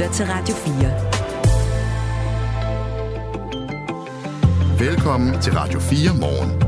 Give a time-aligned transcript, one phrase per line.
[0.00, 0.54] lytter til Radio
[4.78, 4.88] 4.
[4.88, 6.60] Velkommen til Radio 4 morgen.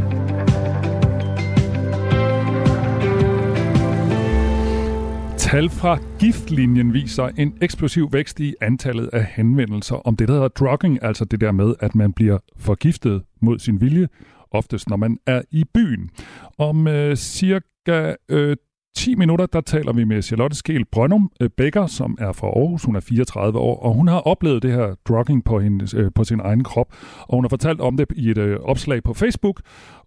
[5.39, 10.49] Tal fra giftlinjen viser en eksplosiv vækst i antallet af henvendelser om det, der hedder
[10.49, 14.09] drugging, altså det der med, at man bliver forgiftet mod sin vilje,
[14.51, 16.11] oftest når man er i byen.
[16.59, 18.57] Om øh, cirka øh,
[18.97, 22.47] 10 minutter, der taler vi med Charlotte Skel Brønum Bækker, øh, Becker, som er fra
[22.47, 22.85] Aarhus.
[22.85, 26.25] Hun er 34 år, og hun har oplevet det her drugging på, hendes, øh, på
[26.25, 26.87] sin egen krop.
[27.19, 29.61] Og hun har fortalt om det i et øh, opslag på Facebook,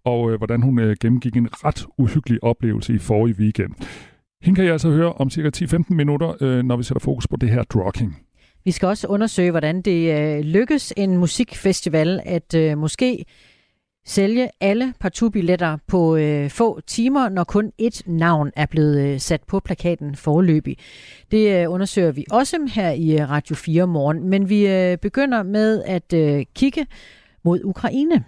[0.04, 3.72] og øh, hvordan hun øh, gennemgik en ret uhyggelig oplevelse i forrige weekend.
[4.42, 7.36] Hende kan jeg altså høre om cirka 10-15 minutter, øh, når vi sætter fokus på
[7.36, 8.16] det her drugging.
[8.64, 13.24] Vi skal også undersøge, hvordan det øh, lykkes en musikfestival at øh, måske
[14.06, 19.40] sælge alle partubilletter på øh, få timer, når kun et navn er blevet øh, sat
[19.46, 20.76] på plakaten forløbig.
[21.30, 25.42] Det øh, undersøger vi også her i øh, Radio 4 morgen, men vi øh, begynder
[25.42, 26.86] med at øh, kigge
[27.44, 28.24] mod Ukraine.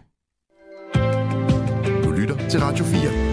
[2.05, 3.28] Du lytter til Radio 4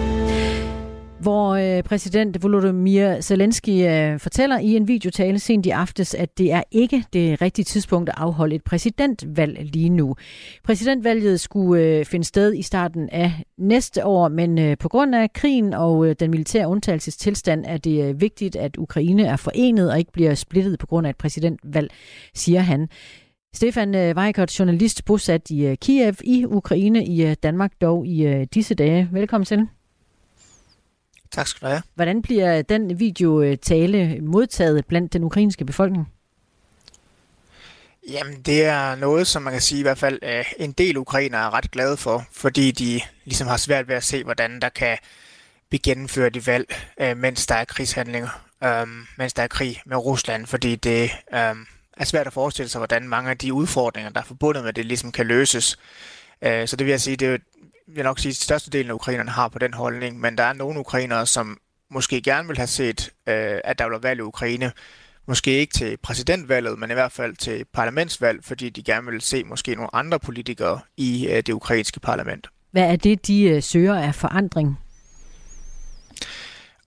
[1.26, 6.52] hvor øh, præsident Volodymyr Zelensky øh, fortæller i en videotale sent i aftes, at det
[6.52, 10.16] er ikke det rigtige tidspunkt at afholde et præsidentvalg lige nu.
[10.64, 15.32] Præsidentvalget skulle øh, finde sted i starten af næste år, men øh, på grund af
[15.32, 19.98] krigen og øh, den militære undtagelsestilstand er det øh, vigtigt, at Ukraine er forenet og
[19.98, 21.90] ikke bliver splittet på grund af et præsidentvalg,
[22.34, 22.88] siger han.
[23.54, 28.44] Stefan øh, Weikert, journalist bosat i øh, Kiev i Ukraine, i øh, Danmark dog i
[28.54, 29.08] disse dage.
[29.12, 29.75] Velkommen til.
[31.30, 31.82] Tak skal du have.
[31.94, 36.08] Hvordan bliver den videotale modtaget blandt den ukrainske befolkning?
[38.10, 41.40] Jamen, det er noget, som man kan sige i hvert fald øh, en del ukrainere
[41.40, 44.98] er ret glade for, fordi de ligesom har svært ved at se, hvordan der kan
[45.68, 48.86] blive gennemført i valg, øh, mens der er krigshandlinger, øh,
[49.18, 51.02] mens der er krig med Rusland, fordi det
[51.34, 51.56] øh,
[51.96, 54.84] er svært at forestille sig, hvordan mange af de udfordringer, der er forbundet med det,
[54.84, 55.78] ligesom kan løses.
[56.42, 57.38] Øh, så det vil jeg sige, det er
[57.86, 60.80] vil nok sige, at størstedelen af ukrainerne har på den holdning, men der er nogle
[60.80, 61.58] ukrainere, som
[61.90, 64.72] måske gerne vil have set, øh, at der var valg i Ukraine.
[65.28, 69.44] Måske ikke til præsidentvalget, men i hvert fald til parlamentsvalg, fordi de gerne vil se
[69.44, 72.46] måske nogle andre politikere i øh, det ukrainske parlament.
[72.70, 74.78] Hvad er det, de øh, søger af forandring?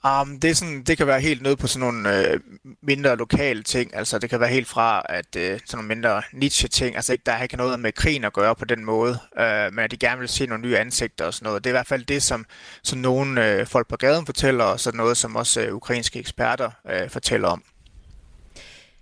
[0.06, 2.40] Um, det, er sådan, det kan være helt nede på sådan nogle øh,
[2.82, 3.96] mindre lokale ting.
[3.96, 6.96] Altså, det kan være helt fra at øh, sådan nogle mindre niche-ting.
[6.96, 9.80] Altså, ikke, der har ikke noget med krigen at gøre på den måde, øh, men
[9.80, 11.64] at de gerne vil se nogle nye ansigter og sådan noget.
[11.64, 12.46] Det er i hvert fald det, som,
[12.84, 16.72] som nogle øh, folk på gaden fortæller, og så noget, som også øh, ukrainske eksperter
[16.90, 17.64] øh, fortæller om.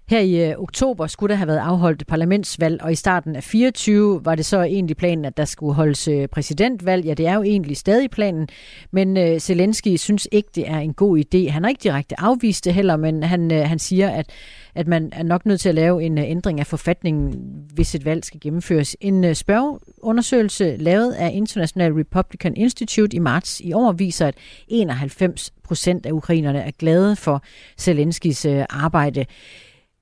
[0.09, 4.25] Her i øh, oktober skulle der have været afholdt parlamentsvalg, og i starten af 24
[4.25, 7.05] var det så egentlig planen, at der skulle holdes øh, præsidentvalg.
[7.05, 8.47] Ja, det er jo egentlig stadig planen,
[8.91, 11.49] men øh, Zelensky synes ikke, det er en god idé.
[11.49, 14.29] Han har ikke direkte afvist det heller, men han, øh, han siger, at,
[14.75, 17.35] at man er nok nødt til at lave en øh, ændring af forfatningen,
[17.73, 18.95] hvis et valg skal gennemføres.
[19.01, 24.35] En øh, spørgeundersøgelse lavet af International Republican Institute i marts i år viser, at
[24.67, 27.43] 91 procent af ukrainerne er glade for
[27.77, 29.25] Zelenskys arbejde.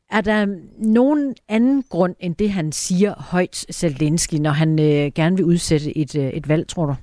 [0.10, 5.36] Er der nogen anden grund end det, han siger højt Zelensky, når han øh, gerne
[5.36, 6.96] vil udsætte et, øh, et valg, tror du?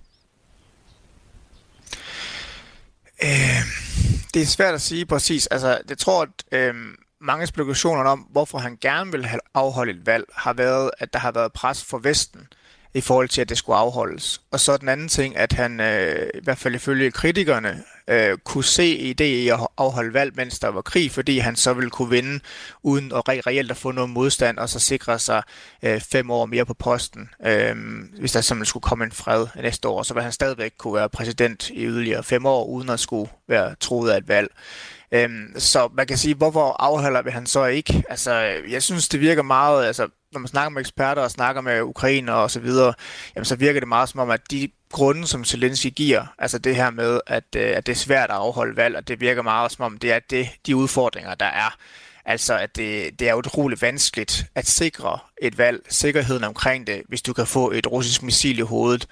[3.23, 3.63] Øh,
[4.35, 5.47] det er svært at sige præcis.
[5.47, 6.75] Altså, jeg tror, at øh,
[7.21, 11.33] mange spekulationer om, hvorfor han gerne vil afholde et valg, har været, at der har
[11.33, 12.41] været pres for Vesten
[12.95, 14.41] i forhold til, at det skulle afholdes.
[14.51, 18.65] Og så den anden ting, at han øh, i hvert fald ifølge kritikerne øh, kunne
[18.65, 22.11] se idé i at afholde valg, mens der var krig, fordi han så ville kunne
[22.11, 22.41] vinde
[22.83, 25.43] uden at re- reelt at få noget modstand, og så sikre sig
[25.83, 27.31] øh, fem år mere på posten.
[27.47, 27.77] Øh,
[28.19, 31.09] hvis der simpelthen skulle komme en fred næste år, så ville han stadigvæk kunne være
[31.09, 34.49] præsident i yderligere fem år, uden at skulle være troet af et valg.
[35.13, 38.03] Øhm, så man kan sige, hvorfor afholder vi han så ikke?
[38.09, 38.33] Altså,
[38.69, 42.33] jeg synes, det virker meget, altså, når man snakker med eksperter og snakker med ukrainer
[42.33, 42.95] og så videre,
[43.35, 46.77] jamen, så virker det meget som om, at de grunde, som Zelensky giver, altså det
[46.77, 49.73] her med, at, øh, at det er svært at afholde valg, og det virker meget
[49.73, 51.77] som om, det er det, de udfordringer, der er.
[52.25, 57.23] Altså, at det, det er utroligt vanskeligt at sikre et valg, sikkerheden omkring det, hvis
[57.23, 59.07] du kan få et russisk missil i hovedet,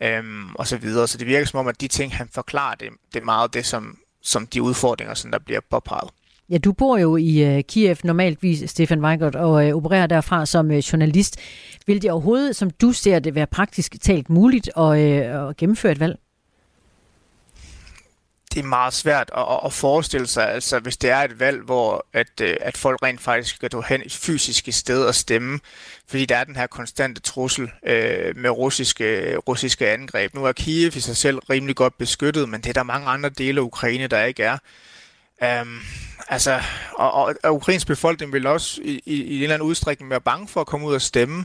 [0.00, 1.08] øhm, og så videre.
[1.08, 3.66] Så det virker som om, at de ting, han forklarer, det, det er meget det,
[3.66, 6.10] som, som de udfordringer, som der bliver påpeget.
[6.50, 10.70] Ja, du bor jo i øh, Kiev normaltvis, Stefan Weigert, og øh, opererer derfra som
[10.70, 11.40] øh, journalist.
[11.86, 15.92] Vil det overhovedet, som du ser det, være praktisk talt muligt at, øh, at gennemføre
[15.92, 16.18] et valg?
[18.54, 22.06] det er meget svært at, at forestille sig, altså hvis det er et valg, hvor
[22.12, 25.60] at, øh, at folk rent faktisk skal hen fysisk sted og stemme,
[26.08, 30.34] fordi der er den her konstante trussel øh, med russiske, russiske angreb.
[30.34, 33.28] Nu er Kiev i sig selv rimelig godt beskyttet, men det er der mange andre
[33.28, 34.58] dele af Ukraine, der ikke er.
[35.62, 35.80] Um,
[36.28, 36.60] Altså,
[36.92, 40.20] og, og, og ukrainsk befolkning vil også i, i, i en eller anden udstrækning være
[40.20, 41.44] bange for at komme ud og stemme.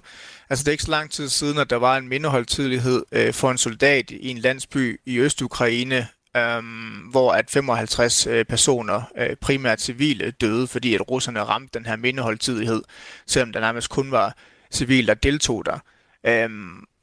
[0.49, 3.51] Altså, det er ikke så lang tid siden, at der var en mindeholdtidlighed øh, for
[3.51, 6.63] en soldat i en landsby i Øst-Ukraine, øh,
[7.11, 11.95] hvor at 55 øh, personer, øh, primært civile, døde, fordi at russerne ramte den her
[11.95, 12.81] mindeholdtidlighed,
[13.27, 14.35] selvom der nærmest kun var
[14.71, 15.79] civile, der deltog der.
[16.25, 16.49] Øh,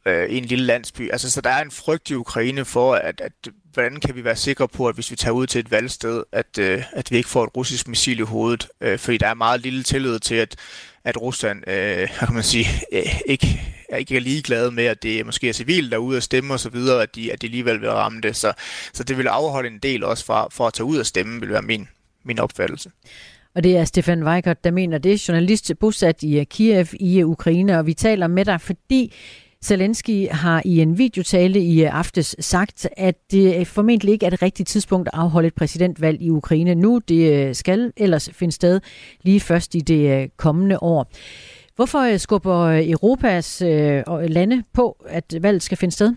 [0.07, 1.11] øh, i en lille landsby.
[1.13, 3.33] Altså, så der er en frygt i Ukraine for, at, at
[3.73, 6.59] hvordan kan vi være sikre på, at hvis vi tager ud til et valgsted, at,
[6.59, 9.61] øh, at vi ikke får et russisk missil i hovedet, øh, fordi der er meget
[9.61, 10.57] lille tillid til, at,
[11.05, 15.27] at Rusland øh, kan man sige, øh, ikke, er ikke er ligeglade med, at det
[15.27, 17.47] måske er civile, der er ude at stemme og så videre, at de, at de
[17.47, 18.37] alligevel vil ramme det.
[18.37, 18.53] Så,
[18.93, 21.51] så det vil afholde en del også fra, for at tage ud og stemme, vil
[21.51, 21.89] være min,
[22.25, 22.91] min opfattelse.
[23.55, 27.87] Og det er Stefan Weikert, der mener det, journalist bosat i Kiev i Ukraine, og
[27.87, 29.15] vi taler med dig, fordi
[29.67, 34.31] Zelensky har i en videotale i øh, aftes sagt, at det øh, formentlig ikke er
[34.31, 37.01] det rigtige tidspunkt at afholde et præsidentvalg i Ukraine nu.
[37.09, 38.81] Det øh, skal ellers finde sted
[39.23, 41.11] lige først i det kommende år.
[41.77, 43.61] Hvorfor skubber Europas
[44.29, 46.15] lande på, at valget skal finde sted?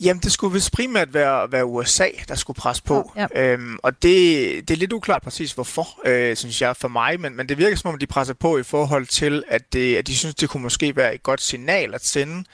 [0.00, 3.12] Jamen, det skulle vist primært være, være USA, der skulle presse på.
[3.16, 3.26] Ja.
[3.34, 7.20] Øhm, og det, det er lidt uklart præcis hvorfor, øh, synes jeg, for mig.
[7.20, 10.06] Men, men det virker som om, de presser på i forhold til, at, det, at
[10.06, 12.44] de synes, det kunne måske være et godt signal at sende,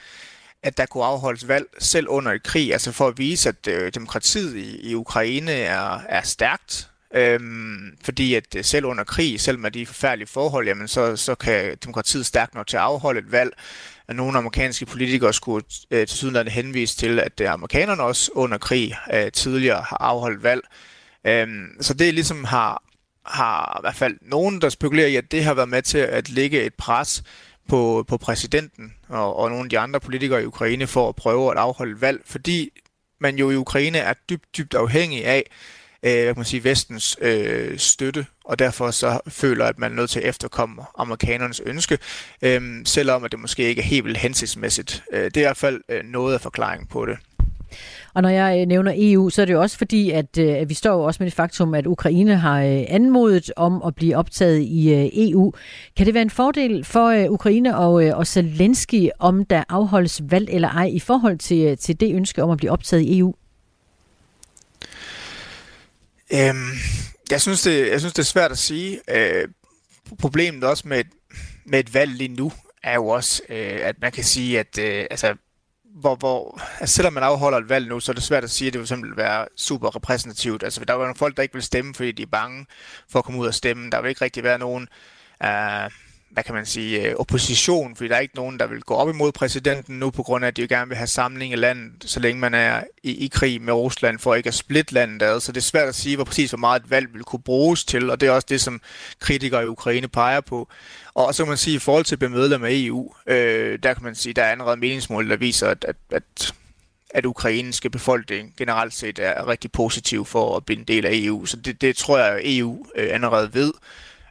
[0.63, 2.73] at der kunne afholdes valg selv under et krig.
[2.73, 6.89] Altså for at vise, at øh, demokratiet i, i Ukraine er, er stærkt.
[7.15, 11.35] Øhm, fordi at øh, selv under krig, selv med de forfærdelige forhold, jamen så, så
[11.35, 13.53] kan demokratiet stærkt nok til at afholde et valg
[14.09, 18.59] at nogle amerikanske politikere skulle øh, til sydenlande henvise til, at det amerikanerne også under
[18.59, 20.63] krig øh, tidligere har afholdt valg.
[21.27, 22.83] Øhm, så det ligesom har,
[23.27, 26.31] har i hvert fald nogen, der spekulerer i, at det har været med til at
[26.31, 27.23] lægge et pres
[27.69, 31.51] på, på præsidenten og, og nogle af de andre politikere i Ukraine for at prøve
[31.51, 32.71] at afholde valg, fordi
[33.21, 35.51] man jo i Ukraine er dybt, dybt afhængig af,
[36.03, 39.97] øh, hvad kan man sige, vestens øh, støtte, og derfor så føler, at man er
[39.97, 41.99] nødt til at efterkomme amerikanernes ønske,
[42.43, 45.03] øh, selvom at det måske ikke er helt vildt hensigtsmæssigt.
[45.13, 47.19] Øh, det er i hvert fald øh, noget af forklaringen på det.
[48.15, 50.69] Og når jeg øh, nævner EU, så er det jo også fordi, at øh, at
[50.69, 54.17] vi står jo også med det faktum, at Ukraine har øh, anmodet om at blive
[54.17, 55.53] optaget i EU.
[55.97, 60.69] Kan det være en fordel for Ukraine og, og Zelensky, om der afholdes valg eller
[60.69, 63.35] ej, i forhold til, til det ønske om at blive optaget i EU?
[66.35, 66.71] Øhm,
[67.31, 69.01] jeg, synes det, jeg synes, det er svært at sige.
[69.09, 69.49] Øh,
[70.19, 71.05] problemet også med,
[71.67, 72.53] med et valg lige nu
[72.83, 75.35] er jo også, øh, at man kan sige, at øh, altså,
[75.85, 78.67] hvor, hvor, altså selvom man afholder et valg nu, så er det svært at sige,
[78.67, 80.63] at det vil simpelthen være super repræsentativt.
[80.63, 82.67] Altså, der er jo nogle folk, der ikke vil stemme, fordi de er bange
[83.11, 83.91] for at komme ud og stemme.
[83.91, 84.89] Der vil ikke rigtig være nogen...
[85.43, 85.91] Øh,
[86.33, 89.09] hvad kan man sige, øh, opposition, fordi der er ikke nogen, der vil gå op
[89.09, 91.93] imod præsidenten nu, på grund af, at de jo gerne vil have samling i landet,
[92.05, 95.41] så længe man er i, i krig med Rusland, for ikke at splitte landet ad.
[95.41, 97.85] Så det er svært at sige, hvor præcis hvor meget et valg vil kunne bruges
[97.85, 98.81] til, og det er også det, som
[99.21, 100.69] kritikere i Ukraine peger på.
[101.15, 103.95] Og så kan man sige, i forhold til at blive medlem af EU, øh, der
[103.95, 106.55] kan man sige, der er allerede meningsmål, der viser, at, at, at
[107.15, 111.47] at ukrainske befolkning generelt set er rigtig positiv for at blive en del af EU.
[111.47, 113.73] Så det, det tror jeg, EU øh, allerede ved.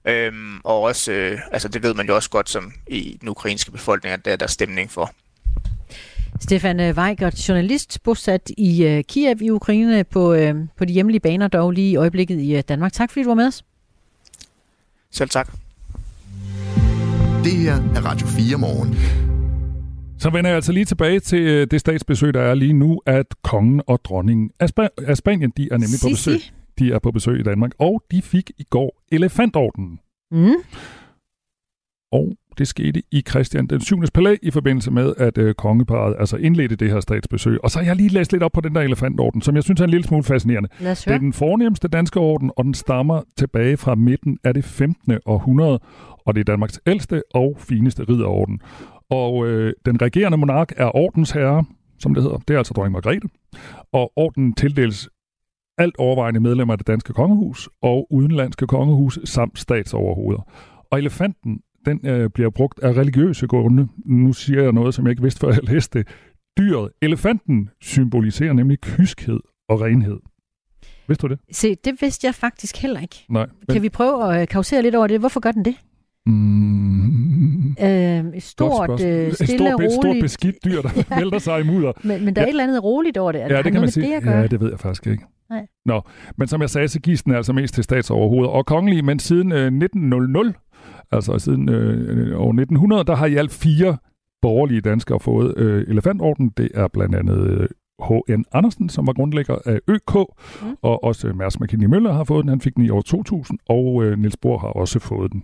[0.06, 3.71] Øhm, og også, øh, altså det ved man jo også godt som i den ukrainske
[3.71, 5.12] befolkning, at der er der stemning for.
[6.39, 11.19] Stefan øh, Weigert, journalist, bosat i uh, Kiev i Ukraine på, uh, på de hjemlige
[11.19, 12.94] baner, dog lige i øjeblikket i uh, Danmark.
[12.94, 13.63] Tak fordi du var med os.
[15.11, 15.54] Selv tak.
[17.44, 18.95] Det her er Radio 4 morgen.
[20.19, 23.81] Så vender jeg altså lige tilbage til det statsbesøg, der er lige nu, at kongen
[23.87, 26.06] og dronningen af, Sp- af Spanien, de er nemlig Sissi.
[26.06, 29.99] på besøg de er på besøg i Danmark, og de fik i går elefantordenen.
[30.31, 30.56] Mm.
[32.11, 34.01] Og det skete i Christian den 7.
[34.13, 37.63] palæ i forbindelse med, at øh, kongeparet altså indledte det her statsbesøg.
[37.63, 39.81] Og så har jeg lige læst lidt op på den der elefantorden, som jeg synes
[39.81, 40.69] er en lille smule fascinerende.
[40.80, 45.18] Det er den fornemmeste danske orden, og den stammer tilbage fra midten af det 15.
[45.25, 45.80] århundrede,
[46.25, 48.61] og det er Danmarks ældste og fineste ridderorden.
[49.09, 51.66] Og øh, den regerende monark er ordensherre,
[51.99, 52.37] som det hedder.
[52.37, 53.30] Det er altså dronning Margrethe.
[53.92, 55.09] Og ordenen tildeles
[55.78, 60.42] alt overvejende medlemmer af det danske kongehus og udenlandske kongehus samt statsoverhoveder.
[60.92, 63.87] Og elefanten, den øh, bliver brugt af religiøse grunde.
[64.06, 66.07] Nu siger jeg noget, som jeg ikke vidste, før jeg læste det.
[66.57, 70.19] Dyret, elefanten, symboliserer nemlig kyskhed og renhed.
[71.07, 71.40] Vidste du det?
[71.51, 73.25] Se, det vidste jeg faktisk heller ikke.
[73.30, 73.45] Nej.
[73.45, 73.73] Men...
[73.73, 75.19] Kan vi prøve at kausere lidt over det?
[75.19, 75.75] Hvorfor gør den det?
[76.25, 77.71] Mm.
[77.71, 79.94] Øh, et stort, øh, stille, et stort, roligt...
[79.94, 81.16] stort beskidt dyr, der ja.
[81.19, 81.92] vælter sig i mudder.
[82.04, 82.49] Men, men der er ja.
[82.49, 83.42] et eller andet roligt over det.
[83.42, 84.16] Er ja, det kan man sige.
[84.16, 85.23] Det ja, det ved jeg faktisk ikke.
[85.51, 85.67] Nej.
[85.85, 86.01] Nå,
[86.37, 89.51] men som jeg sagde, så gives den altså mest til statsoverhoveder og kongelige, men siden
[89.51, 90.53] øh, 1900,
[91.11, 93.97] altså siden øh, år 1900, der har i alt fire
[94.41, 96.49] borgerlige danskere fået øh, elefantorden.
[96.57, 97.69] Det er blandt andet øh,
[98.01, 98.43] H.N.
[98.51, 100.75] Andersen, som var grundlægger af ØK, mm.
[100.81, 102.49] og også Mærs McKinney Møller har fået den.
[102.49, 105.43] Han fik den i år 2000, og øh, Niels Bohr har også fået den.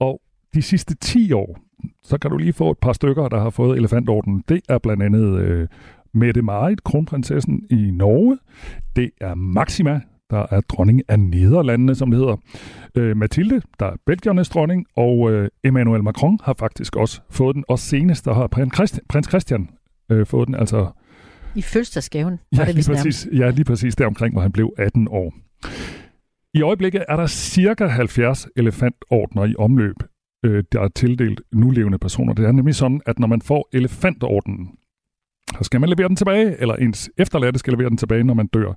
[0.00, 0.20] Og
[0.54, 1.58] de sidste 10 år,
[2.02, 4.44] så kan du lige få et par stykker, der har fået elefantordenen.
[4.48, 5.68] Det er blandt andet øh,
[6.18, 8.38] Mette Marit, kronprinsessen i Norge.
[8.96, 12.36] Det er Maxima, der er dronning af Nederlandene, som det hedder.
[12.94, 17.64] Øh, Mathilde, der er Belgiernes dronning, og øh, Emmanuel Macron har faktisk også fået den.
[17.68, 19.70] Og senest, der har prins, Christi, prins Christian
[20.10, 20.90] øh, fået den, altså...
[21.54, 25.34] I fødselsdagsgaven, ja, det lige præcis, ja, lige præcis deromkring, hvor han blev 18 år.
[26.54, 29.96] I øjeblikket er der cirka 70 elefantordner i omløb,
[30.44, 32.32] øh, der er tildelt nulevende personer.
[32.32, 34.70] Det er nemlig sådan, at når man får elefantordenen,
[35.56, 38.46] så skal man levere den tilbage, eller ens efterladte skal levere den tilbage, når man
[38.46, 38.72] dør.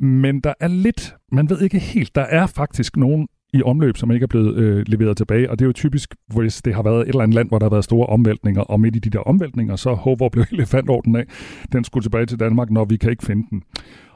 [0.00, 4.10] Men der er lidt, man ved ikke helt, der er faktisk nogen i omløb, som
[4.10, 7.00] ikke er blevet øh, leveret tilbage, og det er jo typisk, hvis det har været
[7.00, 9.18] et eller andet land, hvor der har været store omvæltninger, og midt i de der
[9.18, 11.24] omvæltninger, så håber blev elefantorden af,
[11.72, 13.62] den skulle tilbage til Danmark, når vi kan ikke finde den.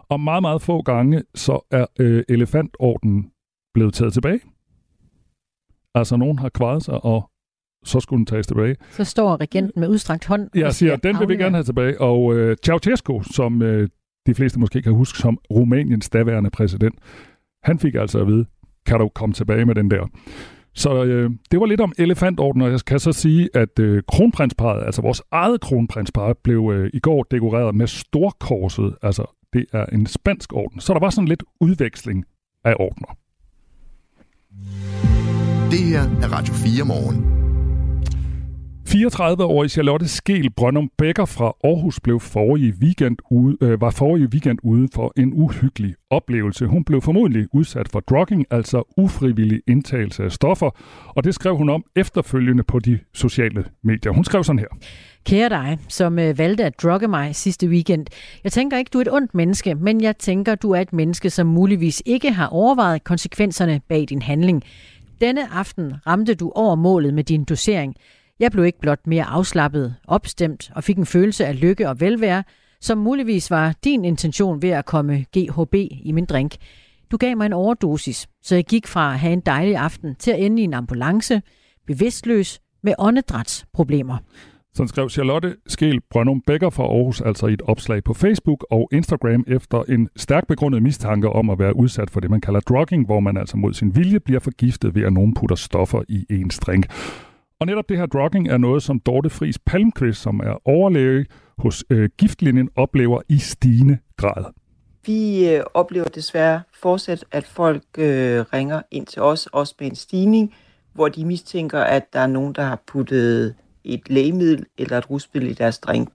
[0.08, 3.30] Og meget, meget få gange, så er øh, elefantorden
[3.74, 4.40] blevet taget tilbage.
[5.94, 7.30] Altså, nogen har kvaret sig, og
[7.84, 8.76] så skulle den tages tilbage.
[8.90, 10.50] Så står regenten med udstrakt hånd.
[10.54, 12.00] Jeg siger, den vil vi gerne have tilbage.
[12.00, 13.88] Og øh, Ceausescu, som øh,
[14.26, 16.94] de fleste måske kan huske som Rumæniens daværende præsident,
[17.62, 18.44] han fik altså at vide,
[18.86, 20.06] kan du komme tilbage med den der.
[20.74, 24.86] Så øh, det var lidt om elefantorden, og jeg kan så sige, at øh, kronprinsparet,
[24.86, 28.94] altså vores eget kronprinspar, blev øh, i går dekoreret med storkorset.
[29.02, 30.80] Altså, det er en spansk orden.
[30.80, 32.24] Så der var sådan lidt udveksling
[32.64, 33.16] af ordner.
[35.70, 37.47] Det her er Radio 4 morgen.
[38.88, 44.58] 34-årige Charlotte Skel Brøndum Becker fra Aarhus blev forrige weekend ude, øh, var forrige weekend
[44.62, 46.66] ude for en uhyggelig oplevelse.
[46.66, 50.70] Hun blev formodentlig udsat for drugging, altså ufrivillig indtagelse af stoffer,
[51.08, 54.12] og det skrev hun om efterfølgende på de sociale medier.
[54.12, 54.68] Hun skrev sådan her.
[55.24, 58.06] Kære dig, som øh, valgte at drugge mig sidste weekend.
[58.44, 61.30] Jeg tænker ikke, du er et ondt menneske, men jeg tænker, du er et menneske,
[61.30, 64.62] som muligvis ikke har overvejet konsekvenserne bag din handling.
[65.20, 67.96] Denne aften ramte du over målet med din dosering.
[68.40, 72.44] Jeg blev ikke blot mere afslappet, opstemt og fik en følelse af lykke og velvære,
[72.80, 76.56] som muligvis var din intention ved at komme GHB i min drink.
[77.10, 80.30] Du gav mig en overdosis, så jeg gik fra at have en dejlig aften til
[80.30, 81.42] at ende i en ambulance,
[81.86, 84.16] bevidstløs med åndedrætsproblemer.
[84.74, 88.88] Sådan skrev Charlotte Skel Brønum Becker fra Aarhus altså i et opslag på Facebook og
[88.92, 93.06] Instagram efter en stærk begrundet mistanke om at være udsat for det, man kalder drugging,
[93.06, 96.58] hvor man altså mod sin vilje bliver forgiftet ved, at nogen putter stoffer i ens
[96.58, 96.86] drink.
[97.60, 101.26] Og netop det her drugging er noget, som Dorte Friis Palmqvist, som er overlæge
[101.58, 104.44] hos øh, Giftlinjen, oplever i stigende grad.
[105.06, 109.94] Vi øh, oplever desværre fortsat, at folk øh, ringer ind til os, også med en
[109.94, 110.54] stigning,
[110.92, 115.50] hvor de mistænker, at der er nogen, der har puttet et lægemiddel eller et rusmiddel
[115.50, 116.08] i deres drink.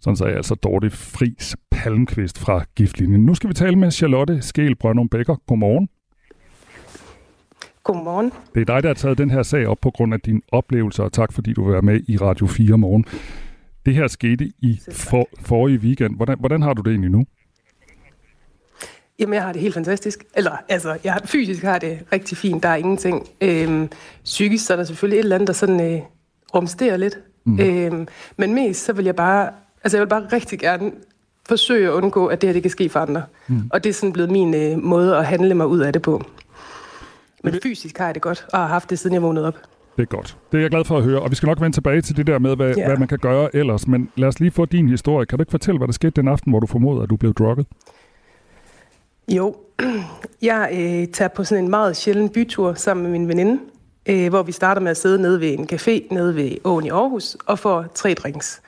[0.00, 3.26] Sådan sagde altså Dorte Fris Palmqvist fra Giftlinjen.
[3.26, 5.36] Nu skal vi tale med Charlotte Skel Brønum Becker.
[5.46, 5.88] Godmorgen.
[7.84, 8.32] Godmorgen.
[8.54, 11.02] Det er dig, der har taget den her sag op på grund af din oplevelse,
[11.02, 13.04] og tak fordi du vil være med i Radio 4 morgen.
[13.86, 16.16] Det her skete i for, forrige weekend.
[16.16, 17.24] Hvordan, hvordan har du det egentlig nu?
[19.18, 20.24] Jamen, jeg har det helt fantastisk.
[20.34, 22.62] Eller, altså, jeg har, fysisk har det rigtig fint.
[22.62, 23.28] Der er ingenting.
[23.40, 23.88] Øhm,
[24.24, 26.00] psykisk så er der selvfølgelig et eller andet, der sådan øh,
[26.54, 27.18] rumsterer lidt.
[27.44, 27.60] Mm.
[27.60, 29.50] Øhm, men mest, så vil jeg bare...
[29.84, 30.92] Altså, jeg vil bare rigtig gerne
[31.48, 33.22] forsøge at undgå, at det her det kan ske for andre.
[33.48, 33.70] Mm.
[33.72, 36.22] Og det er sådan blevet min øh, måde at handle mig ud af det på.
[37.42, 39.58] Men fysisk har jeg det godt, og har haft det, siden jeg vågnede op.
[39.96, 40.36] Det er godt.
[40.52, 41.20] Det er jeg glad for at høre.
[41.20, 42.86] Og vi skal nok vende tilbage til det der med, hvad, ja.
[42.86, 43.86] hvad man kan gøre ellers.
[43.86, 45.26] Men lad os lige få din historie.
[45.26, 47.34] Kan du ikke fortælle, hvad der skete den aften, hvor du formoder, at du blev
[47.34, 47.66] drukket?
[49.28, 49.56] Jo,
[50.42, 53.60] jeg øh, tager på sådan en meget sjælden bytur sammen med min veninde,
[54.06, 56.88] øh, hvor vi starter med at sidde nede ved en café nede ved Åen i
[56.88, 58.62] Aarhus og får tre drinks.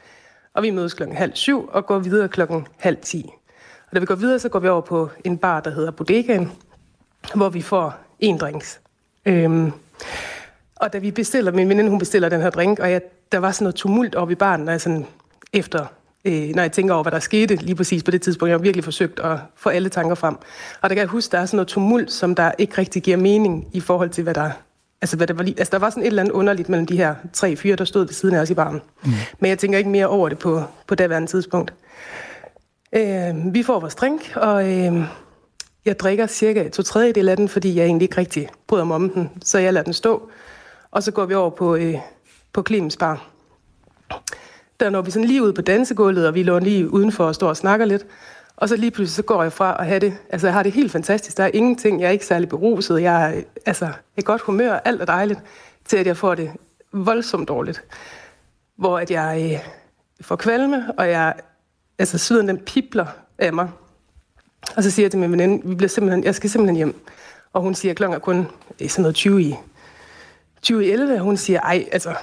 [0.55, 3.31] Og vi mødes klokken halv syv og går videre klokken halv ti.
[3.91, 6.53] Og da vi går videre, så går vi over på en bar, der hedder Bodegaen,
[7.35, 8.81] hvor vi får en drinks.
[9.27, 9.73] Øhm,
[10.77, 13.01] og da vi bestiller, min veninde hun bestiller den her drink, og jeg,
[13.33, 15.07] der var sådan noget tumult oppe i baren, når jeg sådan
[15.53, 15.87] efter,
[16.25, 18.51] øh, når jeg tænker over, hvad der skete lige præcis på det tidspunkt.
[18.51, 20.35] Jeg har virkelig forsøgt at få alle tanker frem.
[20.83, 23.17] Og der kan jeg huske, der er sådan noget tumult, som der ikke rigtig giver
[23.17, 24.51] mening i forhold til, hvad der
[25.03, 26.97] Altså, hvad der, var lige, altså, der var sådan et eller andet underligt mellem de
[26.97, 28.83] her tre fyre, der stod ved siden af os i baren.
[29.05, 29.13] Mm.
[29.39, 31.75] Men jeg tænker ikke mere over det på, på daværende tidspunkt.
[32.93, 35.05] Øh, vi får vores drink, og øh,
[35.85, 39.11] jeg drikker cirka to tredjedel af den, fordi jeg egentlig ikke rigtig bryder mig om
[39.11, 40.29] den, så jeg lader den stå.
[40.91, 41.95] Og så går vi over på, øh,
[42.53, 43.27] på Clemens Bar.
[44.81, 47.49] Der når vi sådan lige ud på dansegulvet, og vi lå lige udenfor og står
[47.49, 48.07] og snakker lidt.
[48.57, 50.73] Og så lige pludselig så går jeg fra at have det, altså jeg har det
[50.73, 51.37] helt fantastisk.
[51.37, 55.01] Der er ingenting, jeg er ikke særlig beruset, jeg er altså, et godt humør, alt
[55.01, 55.41] er dejligt,
[55.85, 56.51] til at jeg får det
[56.93, 57.85] voldsomt dårligt.
[58.77, 59.73] Hvor at jeg øh,
[60.21, 61.35] får kvalme, og jeg
[61.99, 63.07] altså syden den pipler
[63.39, 63.69] af mig.
[64.77, 67.01] Og så siger jeg til min veninde, vi bliver simpelthen, jeg skal simpelthen hjem.
[67.53, 68.47] Og hun siger, klokken er kun
[68.81, 69.55] er sådan noget 20 i,
[70.63, 71.15] 20 i 11.
[71.15, 72.15] Og hun siger, ej, altså,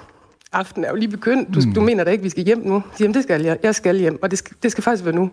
[0.52, 1.56] aften er jo lige begyndt.
[1.56, 1.74] Du, mm.
[1.74, 2.74] du mener da ikke, vi skal hjem nu?
[2.74, 3.58] Jeg siger, jamen, det skal jeg.
[3.64, 5.32] Jeg skal hjem, og det skal, det skal faktisk være nu.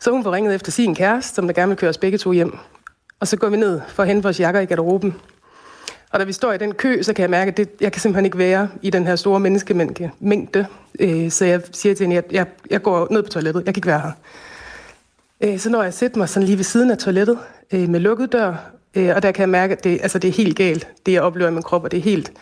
[0.00, 2.32] Så hun får ringet efter sin kæreste, som der gerne vil køre os begge to
[2.32, 2.58] hjem.
[3.20, 5.14] Og så går vi ned for at hente vores jakker i garderoben.
[6.10, 8.00] Og da vi står i den kø, så kan jeg mærke, at det, jeg kan
[8.00, 10.66] simpelthen ikke være i den her store menneskemængde.
[11.00, 13.62] Øh, så jeg siger til hende, at jeg, jeg går ned på toilettet.
[13.66, 14.12] Jeg kan ikke være her.
[15.42, 17.38] Øh, så når jeg sætter mig sådan lige ved siden af toilettet
[17.72, 18.54] øh, med lukket dør,
[18.94, 21.22] øh, og der kan jeg mærke, at det, altså, det er helt galt, det jeg
[21.22, 22.32] oplever i min krop, og det er helt,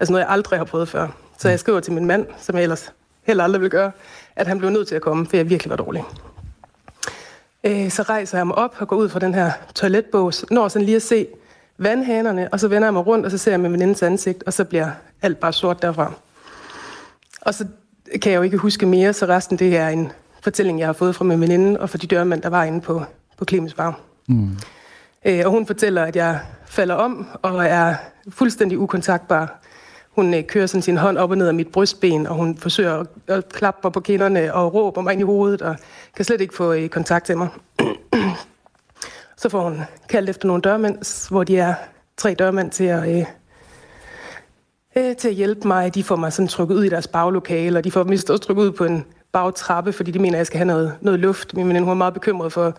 [0.00, 1.08] altså noget, jeg aldrig har prøvet før.
[1.38, 3.92] Så jeg skriver til min mand, som jeg ellers heller aldrig ville gøre,
[4.36, 6.04] at han blev nødt til at komme, for jeg virkelig var dårlig.
[7.64, 10.86] Øh, så rejser jeg mig op og går ud fra den her toiletbås, når sådan
[10.86, 11.26] lige at se
[11.78, 14.52] vandhanerne, og så vender jeg mig rundt, og så ser jeg min venindens ansigt, og
[14.52, 14.90] så bliver
[15.22, 16.12] alt bare sort derfra.
[17.40, 17.66] Og så
[18.22, 21.14] kan jeg jo ikke huske mere, så resten det er en fortælling, jeg har fået
[21.14, 23.02] fra min veninde og fra de dørmænd, der var inde på,
[23.38, 24.00] på Clemens Bar.
[24.28, 24.58] Mm.
[25.24, 27.94] Øh, og hun fortæller, at jeg falder om og er
[28.28, 29.60] fuldstændig ukontaktbar.
[30.10, 32.98] Hun øh, kører sådan sin hånd op og ned af mit brystben, og hun forsøger
[33.00, 35.76] at, at klappe mig på kinderne og råber mig ind i hovedet, og
[36.16, 37.48] kan slet ikke få øh, kontakt til mig.
[39.36, 41.74] Så får hun kaldt efter nogle dørmænd, hvor de er
[42.16, 43.24] tre dørmænd til at, øh,
[44.96, 45.94] øh, til at hjælpe mig.
[45.94, 48.62] De får mig sådan trykket ud i deres baglokale, og de får mig også trykket
[48.62, 51.54] ud på en bagtrappe, fordi de mener, at jeg skal have noget, noget luft.
[51.54, 52.74] Min veninde var meget bekymret for,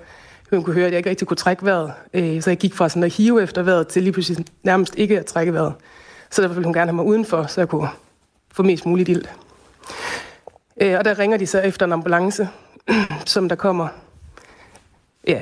[0.52, 1.94] hun kunne høre, at jeg ikke rigtig kunne trække vejret.
[2.14, 5.20] Øh, så jeg gik fra sådan at hive efter vejret til lige pludselig nærmest ikke
[5.20, 5.74] at trække vejret.
[6.30, 7.90] Så derfor ville hun gerne have mig udenfor, så jeg kunne
[8.52, 9.26] få mest muligt ild.
[10.82, 12.50] Øh, og der ringer de så efter en ambulance,
[13.26, 13.88] som der kommer.
[15.28, 15.42] Ja,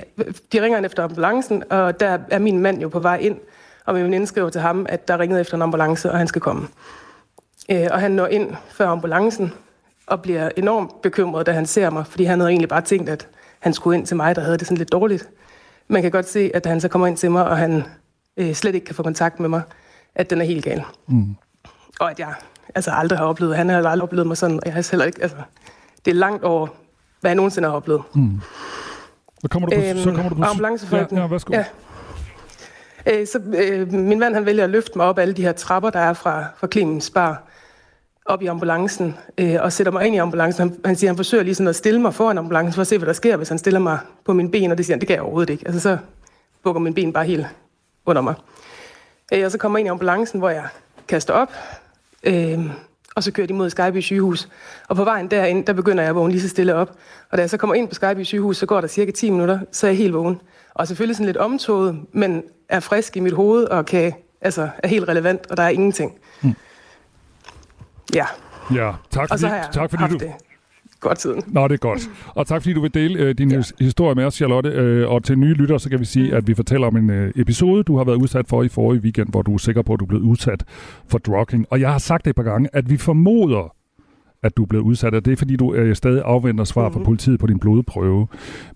[0.53, 3.37] de ringer efter ambulancen, og der er min mand jo på vej ind,
[3.85, 6.41] og min veninde skriver til ham, at der ringede efter en ambulance, og han skal
[6.41, 6.67] komme.
[7.71, 9.53] Øh, og han når ind før ambulancen,
[10.09, 13.27] og bliver enormt bekymret, da han ser mig, fordi han havde egentlig bare tænkt, at
[13.59, 15.29] han skulle ind til mig, der havde det sådan lidt dårligt.
[15.87, 17.83] Man kan godt se, at da han så kommer ind til mig, og han
[18.37, 19.61] øh, slet ikke kan få kontakt med mig,
[20.15, 20.83] at den er helt gal.
[21.07, 21.35] Mm.
[21.99, 22.33] Og at jeg
[22.75, 25.21] altså aldrig har oplevet, han har aldrig oplevet mig sådan, og jeg har heller ikke,
[25.21, 25.37] altså,
[26.05, 26.67] det er langt over,
[27.21, 28.01] hvad jeg nogensinde har oplevet.
[28.15, 28.41] Mm.
[29.41, 29.81] Så kommer du på...
[29.81, 31.17] Øhm, så kommer du på ambulancefolken.
[31.17, 31.53] Ja, ja, værsgo.
[31.53, 31.65] Ja.
[33.05, 35.89] Øh, så øh, min mand han vælger at løfte mig op alle de her trapper,
[35.89, 37.43] der er fra, fra Clemens Bar,
[38.29, 40.69] op i ambulancen, øh, og sætter mig ind i ambulancen.
[40.69, 42.97] Han, han siger, han forsøger lige sådan at stille mig foran ambulancen, for at se,
[42.97, 45.07] hvad der sker, hvis han stiller mig på mine ben, og det siger han, det
[45.07, 45.63] kan jeg overhovedet ikke.
[45.65, 45.97] Altså så
[46.63, 47.45] bukker min ben bare helt
[48.05, 48.35] under mig.
[49.33, 50.63] Øh, og så kommer jeg ind i ambulancen, hvor jeg
[51.07, 51.51] kaster op,
[52.23, 52.59] øh,
[53.15, 54.49] og så kører de mod Skyby sygehus.
[54.87, 56.95] Og på vejen derind, der begynder jeg at vågne lige så stille op.
[57.31, 59.59] Og da jeg så kommer ind på Skyby sygehus, så går der cirka 10 minutter,
[59.71, 60.41] så er jeg helt vågen.
[60.73, 64.87] Og selvfølgelig sådan lidt omtoget, men er frisk i mit hoved og kan, altså, er
[64.87, 66.13] helt relevant, og der er ingenting.
[66.41, 66.53] Hmm.
[68.13, 68.25] Ja.
[68.75, 70.17] Ja, tak fordi, tak fordi du...
[70.17, 70.33] det
[70.99, 71.41] godt siden.
[71.47, 72.09] Nå, det er godt.
[72.27, 73.61] Og tak fordi du vil dele øh, din ja.
[73.79, 74.69] historie med os, Charlotte.
[74.69, 76.37] Øh, og til nye lyttere, så kan vi sige, mm.
[76.37, 79.29] at vi fortæller om en øh, episode, du har været udsat for i forrige weekend,
[79.29, 80.63] hvor du er sikker på, at du er blevet udsat
[81.07, 81.65] for drugging.
[81.69, 83.75] Og jeg har sagt det et par gange, at vi formoder,
[84.43, 86.99] at du er blevet udsat, og det er fordi, du øh, stadig afventer svar mm-hmm.
[86.99, 88.27] fra politiet på din blodprøve.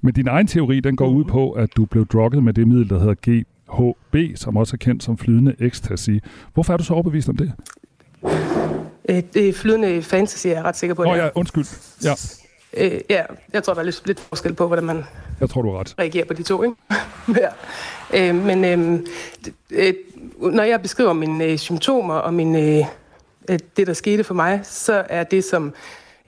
[0.02, 1.20] Men din egen teori, den går mm-hmm.
[1.20, 4.78] ud på, at du blev drugget med det middel, der hedder GHB, som også er
[4.78, 6.12] kendt som flydende ecstasy.
[6.54, 7.52] Hvorfor er du så overbevist om det?
[9.10, 11.04] Øh, det er flydende fantasy, jeg er ret sikker på.
[11.04, 11.66] Åh oh, ja, undskyld.
[12.04, 12.14] Ja.
[12.78, 15.04] Øh, ja, jeg tror, der er lidt, lidt forskel på, hvordan man
[15.40, 15.96] jeg tror, du er ret.
[16.00, 16.64] reagerer på de to.
[16.64, 16.76] Ikke?
[17.42, 17.50] ja.
[18.30, 19.00] øh, men øh,
[19.70, 19.94] øh,
[20.40, 22.60] når jeg beskriver mine øh, symptomer og mine,
[23.50, 25.74] øh, det, der skete for mig, så er det, som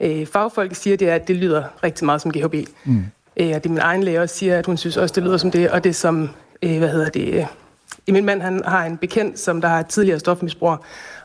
[0.00, 2.54] øh, fagfolk siger, det er, at det lyder rigtig meget som GHB.
[2.84, 3.04] Mm.
[3.36, 5.50] Øh, og det min egen læge også siger, at hun synes også, det lyder som
[5.50, 6.30] det, og det som,
[6.62, 7.46] øh, hvad hedder det, øh,
[8.08, 10.76] min mand han har en bekendt, som der har tidligere stofmisbrug,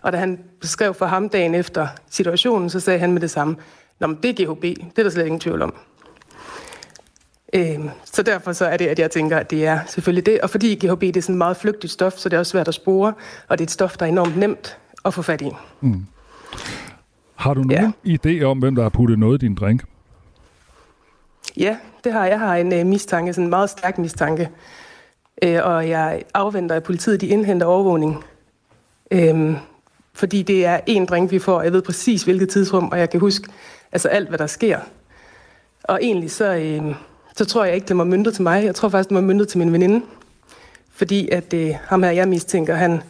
[0.02, 3.56] og da han beskrev for ham dagen efter situationen, så sagde han med det samme,
[4.02, 5.74] Nå, men det er GHB, det er der slet ingen tvivl om.
[7.54, 10.42] Øhm, så derfor så er det, at jeg tænker, at det er selvfølgelig det.
[10.42, 12.68] Og fordi GHB det er sådan et meget flygtigt stof, så det er også svært
[12.68, 13.14] at spore,
[13.48, 15.50] og det er et stof, der er enormt nemt at få fat i.
[15.82, 16.06] Mm.
[17.36, 18.18] Har du nogen ja.
[18.18, 19.84] idé om, hvem der har puttet noget i din drink?
[21.58, 22.32] Ja, det har jeg.
[22.32, 24.50] Jeg har en uh, mistanke, sådan en meget stærk mistanke.
[25.46, 28.24] Uh, og jeg afventer, at politiet de indhenter overvågning.
[29.16, 29.54] Uh,
[30.13, 31.62] fordi det er en drink, vi får.
[31.62, 33.47] Jeg ved præcis, hvilket tidsrum, og jeg kan huske
[33.91, 34.80] altså alt, hvad der sker.
[35.84, 36.95] Og egentlig så, øh,
[37.36, 38.65] så tror jeg ikke, det var myndet til mig.
[38.65, 40.06] Jeg tror faktisk, det var myndet til min veninde.
[40.93, 43.02] Fordi at øh, ham her, jeg mistænker, han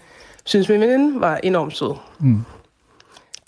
[0.44, 1.96] synes, min veninde var enormt sød.
[2.20, 2.42] Mm.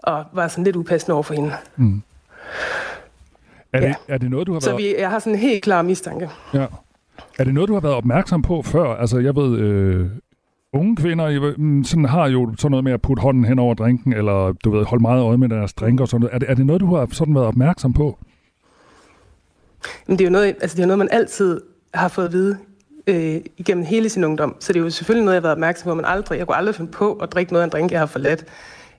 [0.03, 1.53] Og var sådan lidt upassende over for hende.
[1.75, 2.01] Mm.
[3.73, 3.93] Er, det, ja.
[4.07, 4.63] er det noget, du har været...
[4.63, 6.29] Så vi, jeg har sådan en helt klar mistanke.
[6.53, 6.65] Ja.
[7.39, 8.95] Er det noget, du har været opmærksom på før?
[8.95, 10.09] Altså, jeg ved, øh,
[10.73, 14.13] unge kvinder mm, sådan, har jo sådan noget med at putte hånden hen over drinken,
[14.13, 16.36] eller du ved, holde meget øje med deres drink og sådan noget.
[16.36, 18.17] Er det, er det noget, du har sådan været opmærksom på?
[20.07, 21.62] Men det er jo noget, altså det er noget man altid
[21.93, 22.57] har fået at vide
[23.07, 24.55] øh, igennem hele sin ungdom.
[24.59, 26.57] Så det er jo selvfølgelig noget, jeg har været opmærksom på, men aldrig, jeg kunne
[26.57, 28.45] aldrig finde på at drikke noget af en drink, jeg har forladt.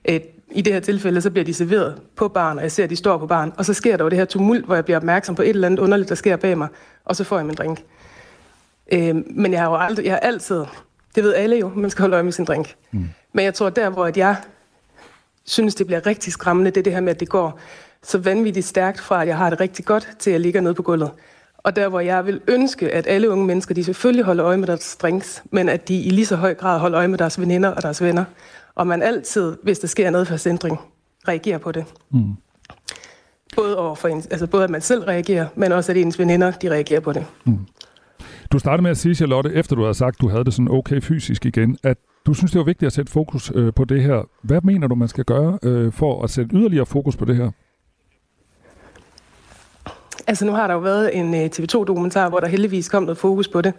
[0.09, 0.19] Øh,
[0.51, 2.95] I det her tilfælde, så bliver de serveret på barn, og jeg ser, at de
[2.95, 3.53] står på barn.
[3.57, 5.67] Og så sker der jo det her tumult, hvor jeg bliver opmærksom på et eller
[5.67, 6.67] andet underligt, der sker bag mig,
[7.05, 7.83] og så får jeg min drink.
[8.93, 10.65] Øh, men jeg har jo aldrig, jeg har altid,
[11.15, 12.75] det ved alle jo, man skal holde øje med sin drink.
[12.91, 13.09] Mm.
[13.33, 14.35] Men jeg tror, der hvor at jeg
[15.45, 17.59] synes, det bliver rigtig skræmmende, det er det her med, at det går
[18.03, 20.73] så vanvittigt stærkt fra, at jeg har det rigtig godt, til at jeg ligger nede
[20.73, 21.11] på gulvet.
[21.57, 24.67] Og der, hvor jeg vil ønske, at alle unge mennesker, de selvfølgelig holder øje med
[24.67, 27.69] deres drinks, men at de i lige så høj grad holder øje med deres veninder
[27.69, 28.25] og deres venner.
[28.75, 30.79] Og man altid, hvis der sker noget for ændring,
[31.27, 31.85] reagerer på det.
[32.11, 32.33] Mm.
[33.55, 36.71] Både, overfor en, altså både at man selv reagerer, men også at ens veninder, de
[36.71, 37.25] reagerer på det.
[37.45, 37.59] Mm.
[38.51, 40.71] Du startede med at sige, Charlotte, efter du havde sagt, at du havde det sådan
[40.71, 44.03] okay fysisk igen, at du synes, det var vigtigt at sætte fokus øh, på det
[44.03, 44.29] her.
[44.41, 47.51] Hvad mener du, man skal gøre øh, for at sætte yderligere fokus på det her?
[50.27, 53.47] Altså nu har der jo været en øh, TV2-dokumentar, hvor der heldigvis kom noget fokus
[53.47, 53.73] på det.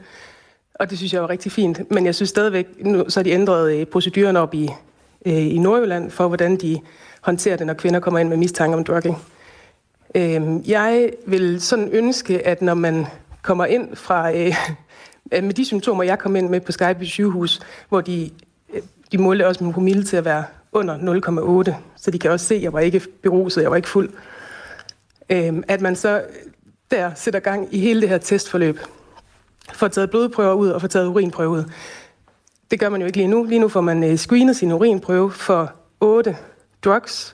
[0.75, 1.91] Og det synes jeg var rigtig fint.
[1.91, 4.69] Men jeg synes stadigvæk, nu så har de ændret øh, proceduren op i,
[5.27, 6.81] øh, i Nordjylland for, hvordan de
[7.21, 9.17] håndterer det, når kvinder kommer ind med mistanke om drugging.
[10.15, 13.07] Øh, jeg vil sådan ønske, at når man
[13.47, 14.33] kommer ind fra...
[14.33, 14.55] Øh,
[15.33, 18.31] øh, med de symptomer, jeg kom ind med på Skype sygehus, hvor de,
[18.75, 18.83] øh,
[19.13, 22.55] de målte også min promille til at være under 0,8, så de kan også se,
[22.55, 24.11] at jeg var ikke beruset, jeg var ikke fuld.
[25.31, 26.23] Øh, at man så
[26.91, 28.81] der sætter gang i hele det her testforløb,
[29.73, 31.65] får taget blodprøver ud og får taget urinprøver ud.
[32.71, 33.45] Det gør man jo ikke lige nu.
[33.45, 36.37] Lige nu får man øh, screenet sin urinprøve for 8
[36.85, 37.33] drugs,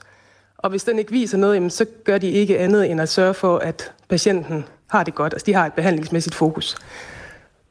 [0.57, 3.33] og hvis den ikke viser noget, jamen, så gør de ikke andet end at sørge
[3.33, 5.33] for, at patienten har det godt.
[5.33, 6.77] Altså, de har et behandlingsmæssigt fokus.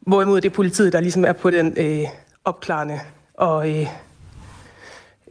[0.01, 2.09] Hvorimod det er politiet, der ligesom er på den øh,
[2.44, 3.01] opklarende,
[3.35, 3.87] og øh,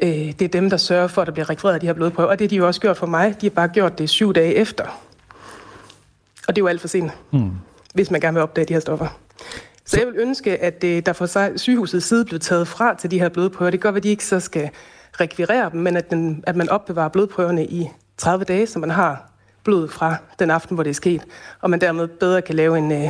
[0.02, 2.30] øh, det er dem, der sørger for, at der bliver rekvireret de her blodprøver.
[2.30, 3.41] Og det har de jo også gjort for mig.
[3.41, 4.84] De har bare gjort det syv dage efter.
[6.48, 7.52] Og det er jo alt for sent, mm.
[7.94, 9.08] hvis man gerne vil opdage de her stoffer.
[9.86, 13.20] Så jeg vil ønske, at øh, der fra sygehusets side blev taget fra til de
[13.20, 13.72] her blodprøver.
[13.72, 14.70] Det gør, at de ikke så skal
[15.22, 19.31] rekvirere dem, men at, den, at man opbevarer blodprøverne i 30 dage, så man har
[19.63, 21.21] blod fra den aften, hvor det er sket,
[21.62, 23.10] og man dermed bedre kan lave en, øh,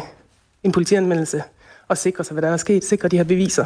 [0.63, 1.43] en politianmeldelse
[1.87, 3.65] og sikre sig, hvad der er sket, sikre de her beviser.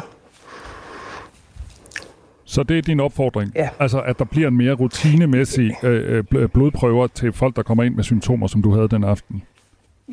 [2.44, 3.52] Så det er din opfordring?
[3.54, 3.68] Ja.
[3.78, 7.94] Altså, at der bliver en mere rutinemæssig øh, øh blodprøver til folk, der kommer ind
[7.94, 9.42] med symptomer, som du havde den aften?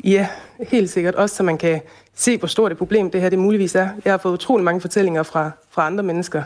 [0.04, 0.28] Ja,
[0.68, 1.14] helt sikkert.
[1.14, 1.80] Også så man kan
[2.14, 3.88] se, hvor stort et problem det her det muligvis er.
[4.04, 6.42] Jeg har fået utrolig mange fortællinger fra, fra andre mennesker,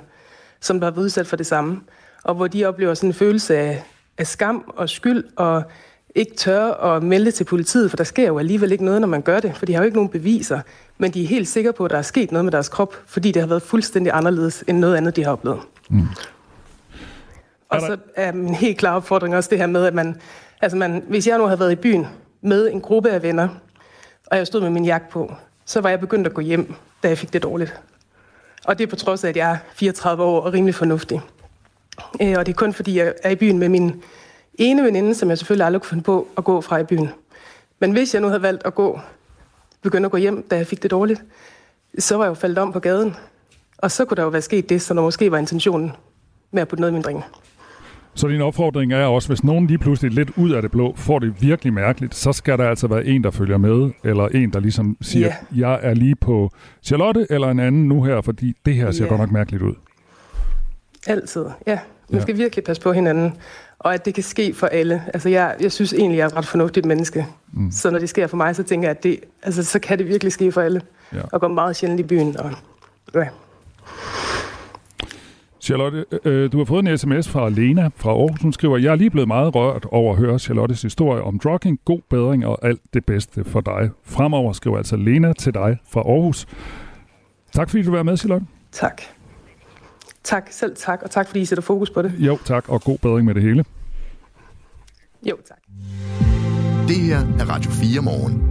[0.60, 1.80] som der har været udsat for det samme,
[2.24, 3.82] og hvor de oplever sådan en følelse af,
[4.18, 5.62] af skam og skyld og
[6.14, 9.22] ikke tør at melde til politiet, for der sker jo alligevel ikke noget, når man
[9.22, 10.60] gør det, for de har jo ikke nogen beviser,
[10.98, 13.32] men de er helt sikre på, at der er sket noget med deres krop, fordi
[13.32, 15.60] det har været fuldstændig anderledes end noget andet, de har oplevet.
[15.90, 16.06] Mm.
[17.68, 20.20] Og så er min helt klare opfordring også det her med, at man,
[20.60, 22.06] altså man, hvis jeg nu havde været i byen
[22.42, 23.48] med en gruppe af venner,
[24.26, 27.08] og jeg stod med min jakke på, så var jeg begyndt at gå hjem, da
[27.08, 27.80] jeg fik det dårligt.
[28.64, 31.20] Og det er på trods af, at jeg er 34 år og rimelig fornuftig.
[32.22, 34.02] Øh, og det er kun fordi, jeg er i byen med min
[34.58, 37.08] ene veninde, som jeg selvfølgelig aldrig kunne finde på at gå fra i byen.
[37.80, 39.00] Men hvis jeg nu havde valgt at gå,
[39.82, 41.22] begynde at gå hjem, da jeg fik det dårligt,
[41.98, 43.16] så var jeg jo faldet om på gaden.
[43.78, 45.92] Og så kunne der jo være sket det, som måske var intentionen
[46.50, 47.24] med at putte noget i min drink.
[48.14, 51.18] Så din opfordring er også, hvis nogen lige pludselig lidt ud af det blå får
[51.18, 54.60] det virkelig mærkeligt, så skal der altså være en, der følger med, eller en, der
[54.60, 55.60] ligesom siger, yeah.
[55.60, 56.50] jeg er lige på
[56.82, 59.08] Charlotte eller en anden nu her, fordi det her ser yeah.
[59.08, 59.74] godt nok mærkeligt ud.
[61.06, 61.78] Altid, ja.
[62.08, 63.32] Man skal virkelig passe på hinanden
[63.78, 65.02] og at det kan ske for alle.
[65.14, 67.26] Altså jeg, jeg synes egentlig, jeg er et ret fornuftigt menneske.
[67.52, 67.70] Mm.
[67.70, 70.08] Så når det sker for mig, så tænker jeg, at det, altså, så kan det
[70.08, 70.82] virkelig ske for alle.
[71.12, 71.20] Ja.
[71.32, 72.36] Og gå meget sjældent i byen.
[72.40, 72.50] Og,
[73.14, 73.28] ja.
[75.60, 78.40] Charlotte, øh, du har fået en sms fra Lena fra Aarhus.
[78.42, 81.80] Hun skriver, jeg er lige blevet meget rørt over at høre Charlottes historie om drugging.
[81.84, 83.90] God bedring og alt det bedste for dig.
[84.04, 86.46] Fremover skriver altså Lena til dig fra Aarhus.
[87.52, 88.46] Tak fordi du var med, Charlotte.
[88.72, 89.02] Tak.
[90.24, 92.12] Tak, selv tak, og tak fordi I sætter fokus på det.
[92.18, 93.64] Jo, tak, og god bedring med det hele.
[95.28, 95.58] Jo, tak.
[96.88, 98.44] Det her er Radio 4 morgen.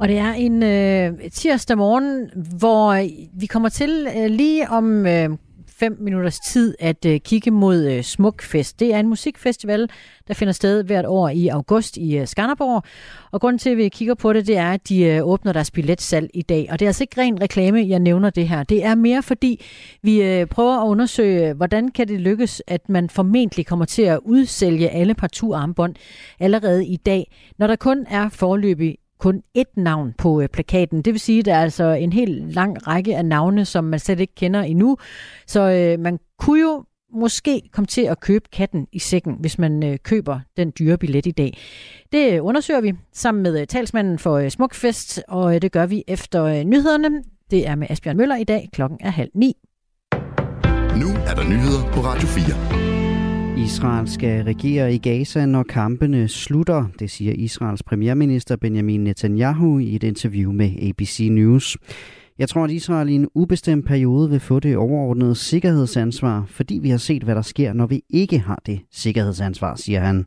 [0.00, 3.08] Og det er en øh, tirsdag morgen, hvor
[3.40, 5.28] vi kommer til øh, lige om øh,
[5.80, 8.80] fem minutters tid at øh, kigge mod øh, Smukfest.
[8.80, 9.90] Det er en musikfestival,
[10.28, 12.82] der finder sted hvert år i august i øh, Skanderborg.
[13.32, 15.70] Og grunden til, at vi kigger på det, det er, at de øh, åbner deres
[15.70, 16.68] billetsalg i dag.
[16.70, 18.62] Og det er altså ikke ren reklame, jeg nævner det her.
[18.62, 19.64] Det er mere fordi,
[20.02, 24.20] vi øh, prøver at undersøge, hvordan kan det lykkes, at man formentlig kommer til at
[24.24, 25.94] udsælge alle partout-armbånd
[26.40, 31.02] allerede i dag, når der kun er forløbig kun ét navn på øh, plakaten.
[31.02, 33.98] Det vil sige, at der er altså en helt lang række af navne, som man
[33.98, 34.96] slet ikke kender endnu.
[35.46, 39.82] Så øh, man kunne jo måske komme til at købe katten i sækken, hvis man
[39.82, 41.58] øh, køber den dyre billet i dag.
[42.12, 45.86] Det øh, undersøger vi sammen med øh, talsmanden for øh, Smukfest, og øh, det gør
[45.86, 47.22] vi efter øh, nyhederne.
[47.50, 48.68] Det er med Asbjørn Møller i dag.
[48.72, 49.56] Klokken er halv ni.
[50.96, 52.87] Nu er der nyheder på Radio 4.
[53.64, 59.96] Israel skal regere i Gaza, når kampene slutter, det siger Israels premierminister Benjamin Netanyahu i
[59.96, 61.76] et interview med ABC News.
[62.38, 66.90] Jeg tror, at Israel i en ubestemt periode vil få det overordnede sikkerhedsansvar, fordi vi
[66.90, 70.26] har set, hvad der sker, når vi ikke har det sikkerhedsansvar, siger han.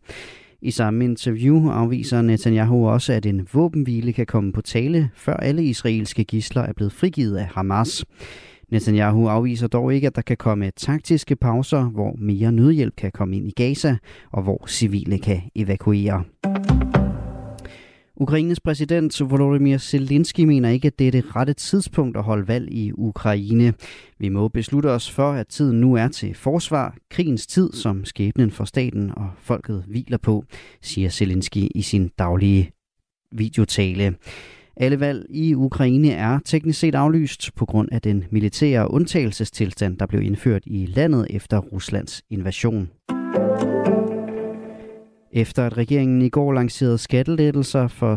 [0.62, 5.64] I samme interview afviser Netanyahu også, at en våbenhvile kan komme på tale, før alle
[5.64, 8.06] israelske gisler er blevet frigivet af Hamas.
[8.72, 13.38] Netanyahu afviser dog ikke, at der kan komme taktiske pauser, hvor mere nødhjælp kan komme
[13.38, 13.98] ind i Gaza,
[14.32, 16.24] og hvor civile kan evakuere.
[18.16, 22.72] Ukraines præsident Volodymyr Zelensky mener ikke, at det er det rette tidspunkt at holde valg
[22.72, 23.74] i Ukraine.
[24.20, 28.52] Vi må beslutte os for, at tiden nu er til forsvar, krigens tid, som skæbnen
[28.52, 30.44] for staten og folket hviler på,
[30.82, 32.72] siger Zelensky i sin daglige
[33.32, 34.16] videotale.
[34.82, 40.06] Alle valg i Ukraine er teknisk set aflyst på grund af den militære undtagelsestilstand, der
[40.06, 42.90] blev indført i landet efter Ruslands invasion.
[45.34, 48.16] Efter at regeringen i går lancerede skattelettelser for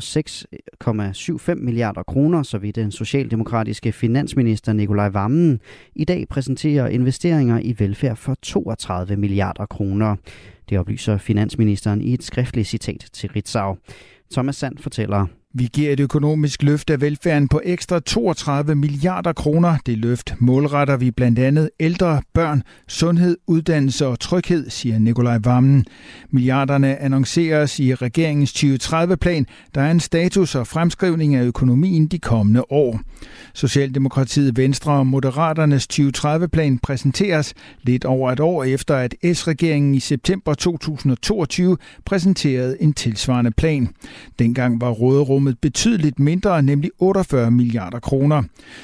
[1.55, 5.61] 6,75 milliarder kroner, så vidt den socialdemokratiske finansminister Nikolaj Vammen
[5.95, 10.17] i dag præsenterer investeringer i velfærd for 32 milliarder kroner.
[10.69, 13.77] Det oplyser finansministeren i et skriftligt citat til Ritzau.
[14.33, 19.77] Thomas Sand fortæller, vi giver et økonomisk løft af velfærden på ekstra 32 milliarder kroner.
[19.87, 25.85] Det løft målretter vi blandt andet ældre, børn, sundhed, uddannelse og tryghed, siger Nikolaj Vammen.
[26.31, 32.73] Milliarderne annonceres i regeringens 2030-plan, der er en status og fremskrivning af økonomien de kommende
[32.73, 33.01] år.
[33.55, 40.55] Socialdemokratiet, Venstre og Moderaternes 2030-plan præsenteres lidt over et år efter, at S-regeringen i september
[40.55, 43.89] 2022 præsenterede en tilsvarende plan.
[44.39, 48.43] Dengang var råderum råderummet betydeligt mindre, nemlig 48 milliarder kroner.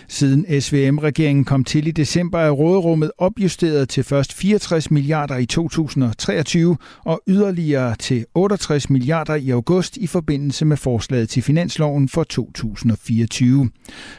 [0.09, 6.77] Siden SVM-regeringen kom til i december er råderummet opjusteret til først 64 milliarder i 2023
[7.05, 13.71] og yderligere til 68 milliarder i august i forbindelse med forslaget til finansloven for 2024.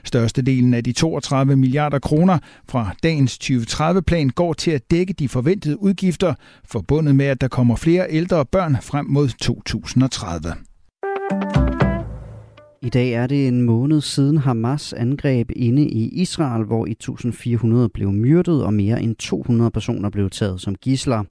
[0.04, 5.82] Størstedelen af de 32 milliarder kroner fra dagens 2030-plan går til at dække de forventede
[5.82, 6.34] udgifter
[6.66, 11.71] forbundet med, at der kommer flere ældre børn frem mod 2030.
[12.84, 18.12] I dag er det en måned siden Hamas angreb inde i Israel, hvor 1400 blev
[18.12, 21.24] myrdet og mere end 200 personer blev taget som gisler.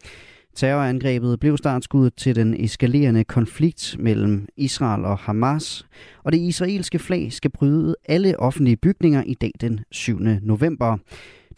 [0.55, 5.87] Terrorangrebet blev startskuddet til den eskalerende konflikt mellem Israel og Hamas,
[6.25, 10.19] og det israelske flag skal bryde alle offentlige bygninger i dag den 7.
[10.43, 10.99] november.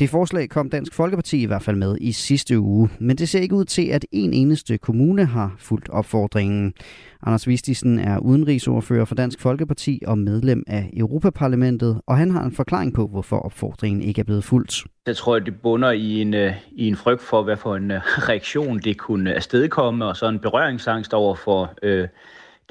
[0.02, 3.40] Det forslag kom Dansk Folkeparti i hvert fald med i sidste uge, men det ser
[3.40, 6.74] ikke ud til, at en eneste kommune har fulgt opfordringen.
[7.22, 12.52] Anders Vistisen er udenrigsordfører for Dansk Folkeparti og medlem af Europaparlamentet, og han har en
[12.52, 14.84] forklaring på, hvorfor opfordringen ikke er blevet fulgt.
[15.06, 18.00] Jeg tror, det bunder i en, øh, i en frygt for, hvad for en øh,
[18.28, 22.08] reaktion det kunne afstedkomme, og så en berøringsangst over for øh,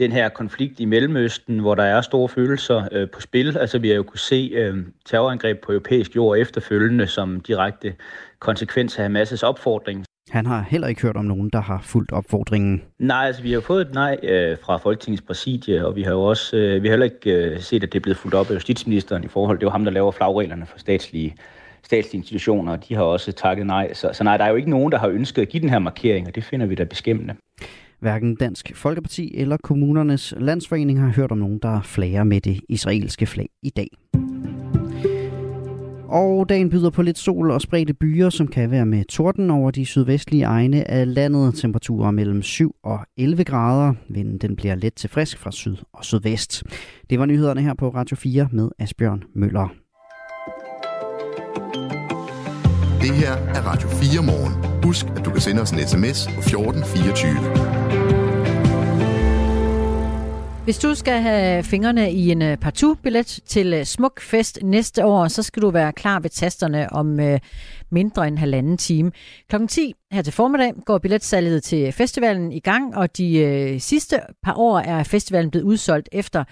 [0.01, 3.57] den her konflikt i Mellemøsten, hvor der er store følelser øh, på spil.
[3.57, 7.93] Altså vi har jo kunne se øh, terrorangreb på europæisk jord efterfølgende som direkte
[8.39, 10.05] konsekvens af Hamas' opfordring.
[10.29, 12.83] Han har heller ikke hørt om nogen, der har fulgt opfordringen.
[12.99, 16.11] Nej, altså vi har jo fået et nej øh, fra Folketingets præsidie, og vi har
[16.11, 18.49] jo også øh, vi har heller ikke øh, set, at det er blevet fuldt op
[18.49, 19.57] af justitsministeren i forhold.
[19.57, 21.35] Det er jo ham, der laver flagreglerne for statslige,
[21.83, 23.93] statslige institutioner, og de har også takket nej.
[23.93, 25.79] Så, så nej, der er jo ikke nogen, der har ønsket at give den her
[25.79, 27.35] markering, og det finder vi da beskæmmende.
[28.01, 33.25] Hverken Dansk Folkeparti eller kommunernes landsforening har hørt om nogen, der flager med det israelske
[33.25, 33.87] flag i dag.
[36.07, 39.71] Og dagen byder på lidt sol og spredte byer, som kan være med torden over
[39.71, 41.55] de sydvestlige egne af landet.
[41.55, 43.93] Temperaturer mellem 7 og 11 grader.
[44.09, 46.63] Vinden den bliver let til frisk fra syd og sydvest.
[47.09, 49.73] Det var nyhederne her på Radio 4 med Asbjørn Møller.
[53.01, 54.83] Det her er Radio 4 morgen.
[54.83, 57.80] Husk, at du kan sende os en sms på 1424.
[60.71, 65.27] Hvis du skal have fingrene i en øh, partout-billet til øh, Smuk Fest næste år,
[65.27, 67.39] så skal du være klar ved tasterne om øh,
[67.89, 69.11] mindre end halvanden time.
[69.49, 74.53] Klokken 10 her til formiddag går billetsalget til festivalen i gang, og de sidste par
[74.53, 76.43] år er festivalen blevet udsolgt efter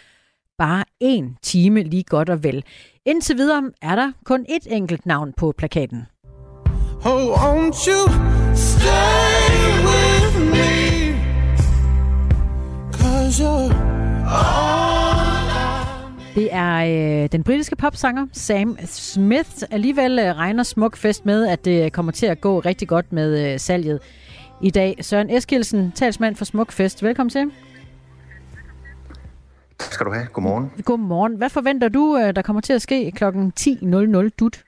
[0.58, 2.64] bare en time lige godt og vel.
[3.06, 6.06] Indtil videre er der kun et enkelt navn på plakaten.
[7.06, 8.08] Oh, won't you
[8.56, 10.70] stay with me?
[12.92, 13.89] Cause you're
[16.36, 19.50] det er øh, den britiske popsanger Sam Smith.
[19.72, 23.60] Alligevel øh, regner Smukfest med, at det kommer til at gå rigtig godt med øh,
[23.60, 24.00] salget
[24.62, 24.96] i dag.
[25.02, 27.04] Søren Eskilsen, talsmand for Smukfest.
[27.04, 27.52] Velkommen til.
[29.80, 30.26] Tak skal du have.
[30.34, 30.72] Godmorgen.
[30.86, 31.36] Godmorgen.
[31.36, 33.24] Hvad forventer du, øh, der kommer til at ske kl.
[33.24, 34.64] 10.00 dut?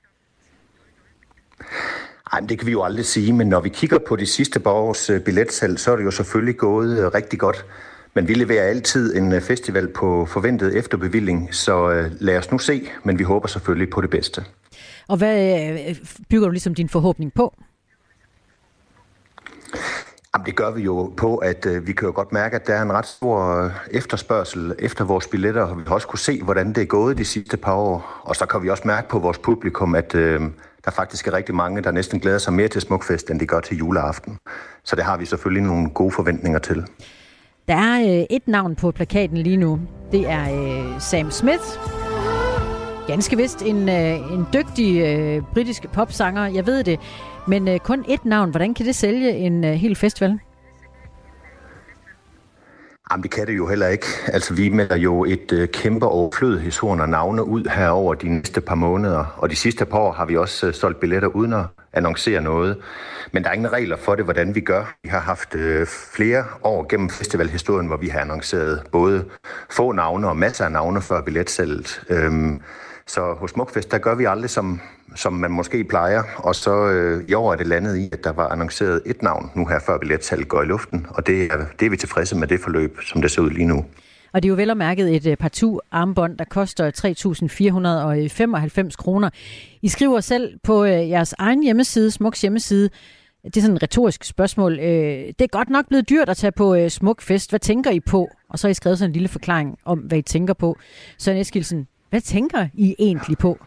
[2.32, 4.70] Ej, det kan vi jo aldrig sige, men når vi kigger på de sidste par
[4.70, 7.66] års øh, billetsalg, så er det jo selvfølgelig gået øh, rigtig godt.
[8.14, 13.18] Men vi leverer altid en festival på forventet efterbevilling, så lad os nu se, men
[13.18, 14.44] vi håber selvfølgelig på det bedste.
[15.08, 15.94] Og hvad
[16.30, 17.54] bygger du ligesom din forhåbning på?
[20.34, 22.74] Jamen, det gør vi jo på, at øh, vi kan jo godt mærke, at der
[22.74, 26.42] er en ret stor øh, efterspørgsel efter vores billetter, og vi har også kunne se,
[26.42, 28.20] hvordan det er gået de sidste par år.
[28.22, 30.40] Og så kan vi også mærke på vores publikum, at øh,
[30.84, 33.60] der faktisk er rigtig mange, der næsten glæder sig mere til Smukfest, end de gør
[33.60, 34.38] til juleaften.
[34.84, 36.86] Så det har vi selvfølgelig nogle gode forventninger til.
[37.68, 39.80] Der er øh, et navn på plakaten lige nu.
[40.12, 41.62] Det er øh, Sam Smith.
[43.06, 47.00] Ganske vist en, øh, en dygtig øh, britisk popsanger, jeg ved det.
[47.48, 50.38] Men øh, kun et navn, hvordan kan det sælge en øh, hel festival?
[53.10, 54.06] Jamen, det kan det jo heller ikke.
[54.26, 58.60] Altså, vi melder jo et øh, kæmpe overflødighedshorn og navne ud her over de næste
[58.60, 59.24] par måneder.
[59.38, 62.76] Og de sidste par år har vi også øh, solgt billetter uden at annoncere noget.
[63.32, 64.94] Men der er ingen regler for det, hvordan vi gør.
[65.02, 69.24] Vi har haft øh, flere år gennem festivalhistorien, hvor vi har annonceret både
[69.70, 72.02] få navne og masser af navne før billetsalget.
[72.08, 72.60] Øhm,
[73.06, 74.80] så hos Smukfest, der gør vi aldrig, som,
[75.14, 76.22] som man måske plejer.
[76.36, 79.50] Og så øh, i år er det landet i, at der var annonceret et navn
[79.54, 81.06] nu her, før billetsalget går i luften.
[81.10, 83.66] Og det er, det er vi tilfredse med det forløb, som det ser ud lige
[83.66, 83.84] nu.
[84.32, 86.90] Og det er jo vel og mærket et øh, partout armbånd, der koster
[88.90, 89.30] 3.495 kroner.
[89.82, 92.90] I skriver selv på øh, jeres egen hjemmeside, Smuks hjemmeside,
[93.44, 94.78] det er sådan et retorisk spørgsmål.
[94.78, 97.50] Øh, det er godt nok blevet dyrt at tage på smuk fest.
[97.50, 98.28] Hvad tænker I på?
[98.48, 100.76] Og så har I skrevet sådan en lille forklaring om, hvad I tænker på.
[101.18, 103.58] Søren Eskilsen, hvad tænker I egentlig på?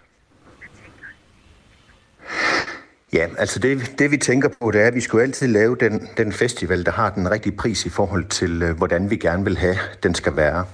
[3.15, 6.07] Ja, altså det, det vi tænker på, det er, at vi skulle altid lave den,
[6.17, 9.57] den festival, der har den rigtige pris i forhold til, øh, hvordan vi gerne vil
[9.57, 10.65] have, den skal være.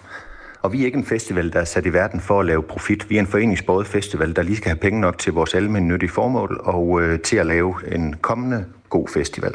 [0.62, 3.10] Og vi er ikke en festival, der er sat i verden for at lave profit.
[3.10, 6.62] Vi er en foreningsbåret festival, der lige skal have penge nok til vores almindelige formål
[6.63, 9.54] og øh, til at lave en kommende god festival.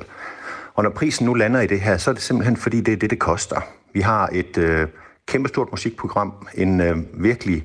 [0.74, 2.96] Og når prisen nu lander i det her, så er det simpelthen fordi, det er
[2.96, 3.60] det, det koster.
[3.92, 4.88] Vi har et øh,
[5.26, 7.64] kæmpestort musikprogram, en øh, virkelig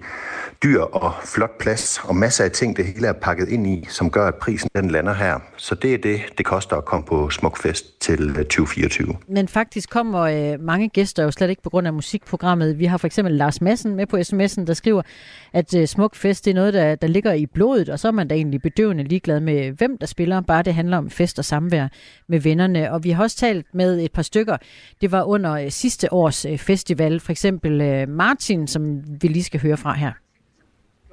[0.63, 4.11] dyr og flot plads, og masser af ting, det hele er pakket ind i, som
[4.11, 5.39] gør, at prisen den lander her.
[5.57, 9.09] Så det er det, det koster at komme på Smukfest til 2024.
[9.09, 12.79] Øh, Men faktisk kommer øh, mange gæster jo slet ikke på grund af musikprogrammet.
[12.79, 15.01] Vi har for eksempel Lars Madsen med på sms'en, der skriver,
[15.53, 18.27] at øh, Smukfest det er noget, der, der ligger i blodet, og så er man
[18.27, 21.87] da egentlig bedøvende ligeglad med, hvem der spiller, bare det handler om fest og samvær
[22.27, 22.91] med vennerne.
[22.91, 24.57] Og vi har også talt med et par stykker.
[25.01, 29.43] Det var under øh, sidste års øh, festival, for eksempel øh, Martin, som vi lige
[29.43, 30.11] skal høre fra her.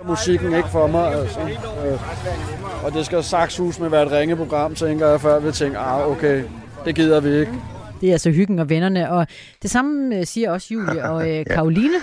[0.07, 1.41] Musikken ikke for mig, altså.
[1.41, 6.09] Øh, og det skal sakshus med være et ringeprogram, tænker jeg, før vi tænker, ah,
[6.11, 6.45] okay,
[6.85, 7.53] det gider vi ikke.
[8.01, 9.27] Det er altså hyggen og vennerne, og
[9.63, 11.99] det samme øh, siger også Julie og øh, Karoline.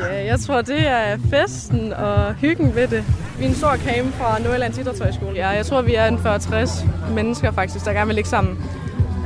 [0.00, 3.04] Ja, jeg tror, det er festen og hyggen ved det.
[3.38, 5.36] Vi er en stor kame fra Nordjyllands Idrætshøjskole.
[5.36, 8.58] Ja, jeg tror, vi er en 40-60 mennesker faktisk, der gerne vil ligge sammen.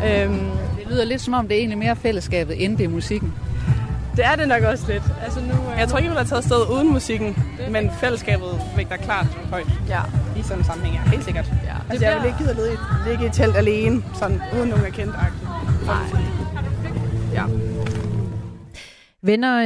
[0.06, 0.38] Øhm,
[0.78, 3.32] det lyder lidt som om, det er egentlig mere fællesskabet, end det er musikken.
[4.16, 5.02] Det er det nok også lidt.
[5.24, 7.36] Altså nu, øh, jeg tror ikke, vi ville have taget sted uden musikken,
[7.70, 9.66] men fællesskabet vægter klart højt.
[9.88, 10.00] Ja.
[10.36, 11.10] I sådan en sammenhæng, ja.
[11.10, 11.52] Helt sikkert.
[11.90, 12.10] Altså, bliver...
[12.10, 15.14] jeg vil ikke gide at ligge, i telt alene, sådan uden nogen er kendt
[15.86, 15.96] Nej.
[17.32, 17.44] Ja.
[19.22, 19.62] Venner,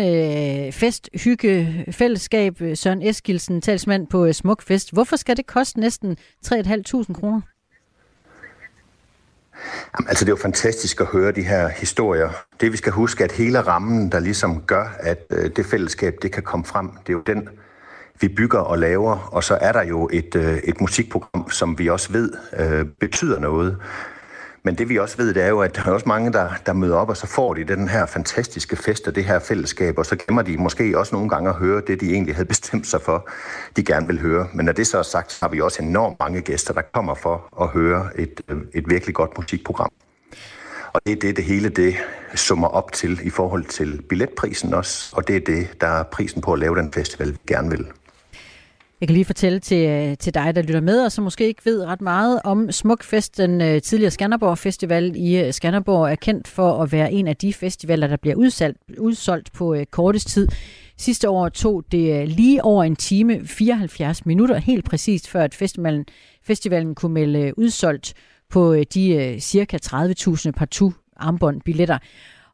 [0.67, 4.93] øh, fest, hygge, fællesskab, Søren Eskilsen, talsmand på øh, Smuk Fest.
[4.93, 7.41] Hvorfor skal det koste næsten 3.500 kroner?
[9.99, 12.31] Jamen, altså, det er jo fantastisk at høre de her historier.
[12.61, 16.33] Det vi skal huske, at hele rammen, der ligesom gør, at øh, det fællesskab, det
[16.33, 17.49] kan komme frem, det er jo den,
[18.21, 19.29] vi bygger og laver.
[19.33, 23.41] Og så er der jo et, øh, et musikprogram, som vi også ved øh, betyder
[23.41, 23.77] noget.
[24.63, 26.73] Men det vi også ved, det er jo, at der er også mange, der, der
[26.73, 30.07] møder op, og så får de den her fantastiske fest og det her fællesskab, og
[30.07, 33.01] så glemmer de måske også nogle gange at høre det, de egentlig havde bestemt sig
[33.03, 33.29] for,
[33.77, 34.49] de gerne vil høre.
[34.55, 37.15] Men når det så er sagt, så har vi også enormt mange gæster, der kommer
[37.15, 39.91] for at høre et, øh, et virkelig godt musikprogram.
[40.93, 41.95] Og det er det, det hele det
[42.35, 46.43] summer op til i forhold til billetprisen også, og det er det, der er prisen
[46.43, 47.87] på at lave den festival, vi gerne vil.
[49.01, 51.65] Jeg kan lige fortælle til, øh, til dig, der lytter med, og som måske ikke
[51.65, 56.49] ved ret meget om Smukfest, den øh, tidligere Skanderborg Festival i øh, Skanderborg, er kendt
[56.49, 60.49] for at være en af de festivaler, der bliver udsolgt, udsolgt på kortest tid.
[60.97, 66.05] Sidste år tog det lige over en time, 74 minutter, helt præcist, før at festivalen,
[66.43, 68.15] festivalen kunne melde udsolgt
[68.51, 71.99] på de cirka 30.000 partout armbånd billetter.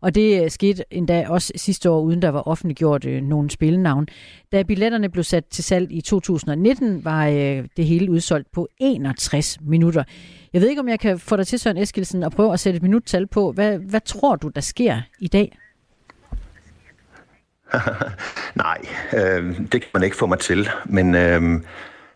[0.04, 4.06] Og det øh, skete endda også sidste år, uden der var offentliggjort øh, nogen spillenavn.
[4.52, 9.58] Da billetterne blev sat til salg i 2019, var øh, det hele udsolgt på 61
[9.60, 10.04] minutter.
[10.52, 12.76] Jeg ved ikke, om jeg kan få dig til, Søren Eskilsen, og prøve at sætte
[12.76, 13.52] et minuttal på.
[13.52, 15.58] Hvad, hvad tror du, der sker i dag?
[18.54, 18.78] Nej,
[19.12, 20.68] øh, det kan man ikke få mig til.
[20.84, 21.60] Men øh,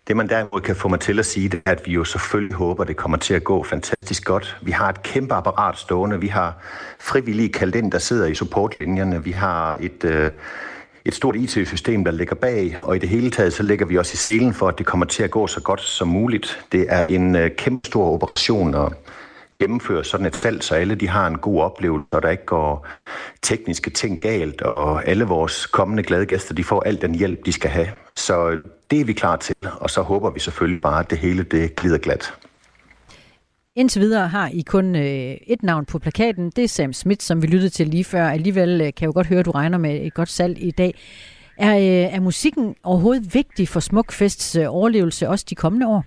[0.08, 2.56] det man derimod kan få mig til at sige, det er, at vi jo selvfølgelig
[2.56, 4.56] håber, at det kommer til at gå fantastisk godt.
[4.62, 6.20] Vi har et kæmpe apparat stående.
[6.20, 6.54] Vi har
[7.00, 9.24] frivillige kaldt ind, der sidder i supportlinjerne.
[9.24, 10.04] Vi har et...
[10.04, 10.30] Øh,
[11.04, 14.14] et stort IT-system, der ligger bag, og i det hele taget så ligger vi også
[14.14, 16.64] i selen for, at det kommer til at gå så godt som muligt.
[16.72, 18.92] Det er en øh, kæmpe stor operation og
[19.60, 22.86] gennemføre sådan et fald, så alle de har en god oplevelse, og der ikke går
[23.42, 27.52] tekniske ting galt, og alle vores kommende glade gæster, de får al den hjælp, de
[27.52, 27.88] skal have.
[28.16, 28.58] Så
[28.90, 31.76] det er vi klar til, og så håber vi selvfølgelig bare, at det hele det
[31.76, 32.32] glider glat.
[33.76, 36.50] Indtil videre har I kun øh, et navn på plakaten.
[36.56, 38.28] Det er Sam Smith, som vi lyttede til lige før.
[38.28, 40.70] Alligevel øh, kan jeg jo godt høre, at du regner med et godt salg i
[40.70, 40.94] dag.
[41.58, 46.04] Er, øh, er musikken overhovedet vigtig for Smukfests øh, overlevelse også de kommende år?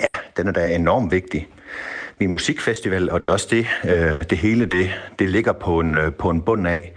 [0.00, 1.48] Ja, den er da enormt vigtig.
[2.18, 6.30] Vi musikfestival, og også det, øh, det hele, det, det ligger på en, øh, på
[6.30, 6.92] en bund af.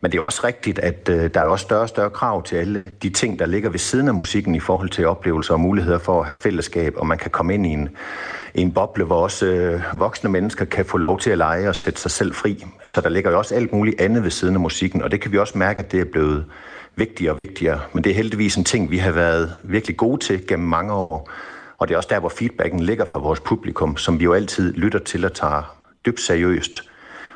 [0.00, 2.56] Men det er også rigtigt, at øh, der er også større og større krav til
[2.56, 5.98] alle de ting, der ligger ved siden af musikken i forhold til oplevelser og muligheder
[5.98, 7.88] for fællesskab, og man kan komme ind i en,
[8.54, 11.74] i en boble, hvor også øh, voksne mennesker kan få lov til at lege og
[11.74, 12.64] sætte sig selv fri.
[12.94, 15.32] Så der ligger jo også alt muligt andet ved siden af musikken, og det kan
[15.32, 16.44] vi også mærke, at det er blevet
[16.96, 17.80] vigtigere og vigtigere.
[17.92, 21.30] Men det er heldigvis en ting, vi har været virkelig gode til gennem mange år.
[21.78, 24.72] Og det er også der, hvor feedbacken ligger fra vores publikum, som vi jo altid
[24.72, 26.82] lytter til og tager dybt seriøst.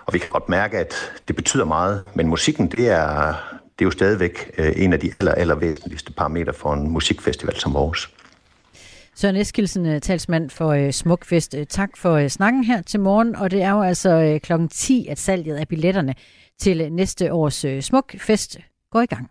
[0.06, 0.94] Og vi kan godt mærke, at
[1.28, 3.34] det betyder meget, men musikken, det er,
[3.78, 7.56] det er jo stadigvæk øh, en af de aller, aller væsentligste parametre for en musikfestival
[7.56, 8.10] som vores.
[9.14, 11.54] Søren Eskilsen, øh, talsmand for øh, Smukfest.
[11.68, 14.46] Tak for snakken her til morgen, og det er jo altså kl.
[14.46, 16.14] klokken 10, at salget af billetterne
[16.58, 18.58] til næste års Smukfest
[18.92, 19.30] går i gang.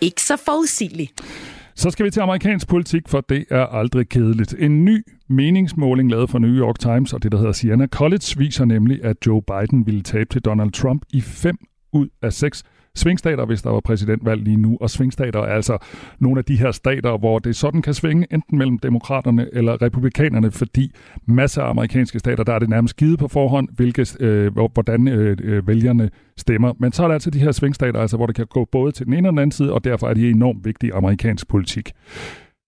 [0.00, 1.08] ikke så forudsigelig.
[1.74, 4.54] Så skal vi til amerikansk politik, for det er aldrig kedeligt.
[4.58, 8.64] En ny meningsmåling lavet for New York Times og det, der hedder Siena College, viser
[8.64, 11.56] nemlig, at Joe Biden ville tabe til Donald Trump i fem
[11.92, 14.78] ud af seks svingstater, hvis der var præsidentvalg lige nu.
[14.80, 15.78] Og svingstater er altså
[16.18, 20.50] nogle af de her stater, hvor det sådan kan svinge enten mellem demokraterne eller republikanerne,
[20.50, 20.92] fordi
[21.26, 25.36] masser af amerikanske stater, der er det nærmest givet på forhånd, hvilke, øh, hvordan øh,
[25.42, 26.72] øh, vælgerne stemmer.
[26.78, 29.06] Men så er der altså de her svingstater, altså, hvor det kan gå både til
[29.06, 31.92] den ene og den anden side, og derfor er de enormt vigtige amerikansk politik.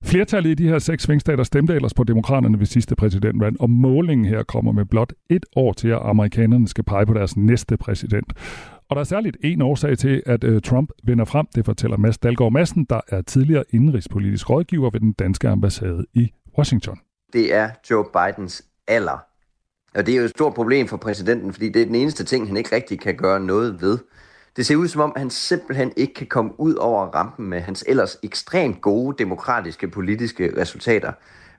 [0.04, 4.26] Flertallet i de her seks svingstater stemte ellers på demokraterne ved sidste præsidentvalg, og målingen
[4.26, 8.32] her kommer med blot et år til, at amerikanerne skal pege på deres næste præsident.
[8.90, 12.18] Og der er særligt en årsag til, at øh, Trump vinder frem, det fortæller Mads
[12.18, 16.98] Dalgaard Madsen, der er tidligere indrigspolitisk rådgiver ved den danske ambassade i Washington.
[17.32, 19.24] Det er Joe Bidens alder.
[19.94, 22.46] Og det er jo et stort problem for præsidenten, fordi det er den eneste ting,
[22.46, 23.98] han ikke rigtig kan gøre noget ved.
[24.56, 27.84] Det ser ud som om, han simpelthen ikke kan komme ud over rampen med hans
[27.88, 31.12] ellers ekstremt gode demokratiske politiske resultater,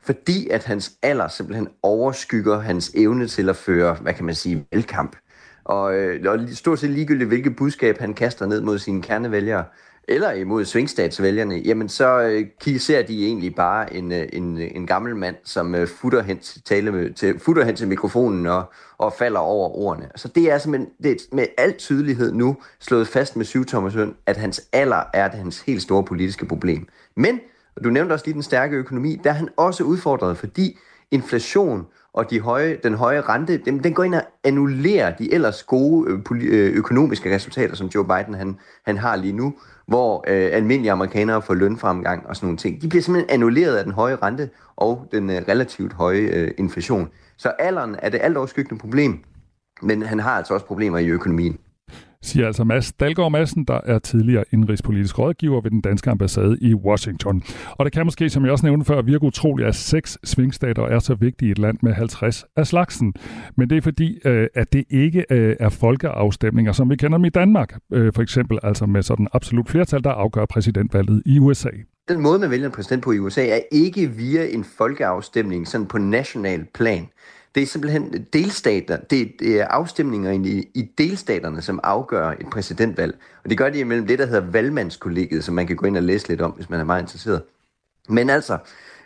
[0.04, 4.66] fordi at hans alder simpelthen overskygger hans evne til at føre, hvad kan man sige,
[4.72, 5.16] velkamp.
[5.64, 9.64] Og, øh, og stort set ligegyldigt, hvilket budskab han kaster ned mod sine kernevælgere,
[10.07, 15.16] eller imod svingstatsvælgerne, jamen så øh, ser de egentlig bare en, øh, en, en gammel
[15.16, 19.70] mand, som futter, hen til tale til, futter hen til mikrofonen og, og falder over
[19.70, 20.09] ordene.
[20.16, 23.93] Så det er simpelthen det er med al tydelighed nu slået fast med syv Thomas
[24.26, 26.88] at hans alder er det hans helt store politiske problem.
[27.16, 27.39] Men,
[27.76, 30.78] og du nævnte også lige den stærke økonomi, der er han også udfordret, fordi
[31.12, 35.64] inflation og de høje, den høje rente, den, den går ind og annullerer de ellers
[35.64, 39.53] gode øh, øh, økonomiske resultater, som Joe Biden han, han har lige nu,
[39.88, 42.82] hvor øh, almindelige amerikanere får lønfremgang og sådan nogle ting.
[42.82, 47.09] De bliver simpelthen annulleret af den høje rente og den øh, relativt høje øh, inflation.
[47.38, 49.24] Så alderen er det alt overskyggende problem,
[49.82, 51.57] men han har altså også problemer i økonomien.
[52.24, 56.74] Siger altså Mads Dalgaard Madsen, der er tidligere indrigspolitisk rådgiver ved den danske ambassade i
[56.74, 57.44] Washington.
[57.72, 61.00] Og det kan måske, som jeg også nævnte før, virke utroligt, at seks svingstater er
[61.00, 63.14] så vigtige i et land med 50 af slagsen.
[63.58, 67.26] Men det er fordi, øh, at det ikke øh, er folkeafstemninger, som vi kender dem
[67.26, 67.80] i Danmark.
[67.94, 71.70] Øh, for eksempel altså med sådan absolut flertal, der afgør præsidentvalget i USA.
[72.08, 75.88] Den måde, man vælger en præsident på i USA, er ikke via en folkeafstemning sådan
[75.88, 77.10] på national plan.
[77.56, 83.18] Det er simpelthen delstater, det, det er afstemninger i, i delstaterne, som afgør et præsidentvalg.
[83.43, 86.04] Og det gør de imellem det, der hedder valgmandskollegiet, som man kan gå ind og
[86.04, 87.41] læse lidt om, hvis man er meget interesseret.
[88.10, 88.58] Men altså,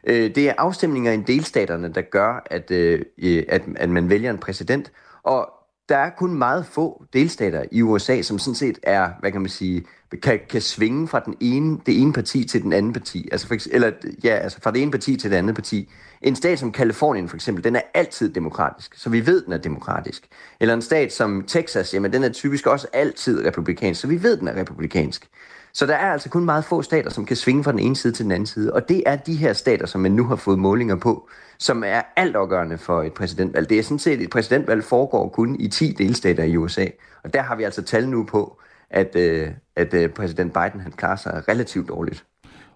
[0.03, 3.01] øh, det er afstemninger i delstaterne, der gør, at, øh,
[3.49, 4.91] at, at man vælger en præsident.
[5.23, 5.49] Og
[5.89, 9.49] der er kun meget få delstater i USA, som sådan set er, hvad kan man
[9.49, 9.85] sige,
[10.23, 13.29] kan, kan svinge fra den ene, det ene parti til den anden parti.
[13.31, 13.91] Altså for, eller,
[14.23, 15.91] ja, altså fra det ene parti til det andet parti.
[16.21, 19.57] En stat som Kalifornien for eksempel, den er altid demokratisk, så vi ved, den er
[19.57, 20.27] demokratisk.
[20.59, 24.37] Eller en stat som Texas, jamen den er typisk også altid republikansk, så vi ved,
[24.37, 25.27] den er republikansk.
[25.73, 28.13] Så der er altså kun meget få stater, som kan svinge fra den ene side
[28.13, 28.73] til den anden side.
[28.73, 32.01] Og det er de her stater, som man nu har fået målinger på, som er
[32.15, 33.69] altafgørende for et præsidentvalg.
[33.69, 36.85] Det er sådan set, et præsidentvalg foregår kun i 10 delstater i USA.
[37.23, 38.59] Og der har vi altså tal nu på,
[38.89, 42.25] at, øh, at øh, præsident Biden han klarer sig relativt dårligt.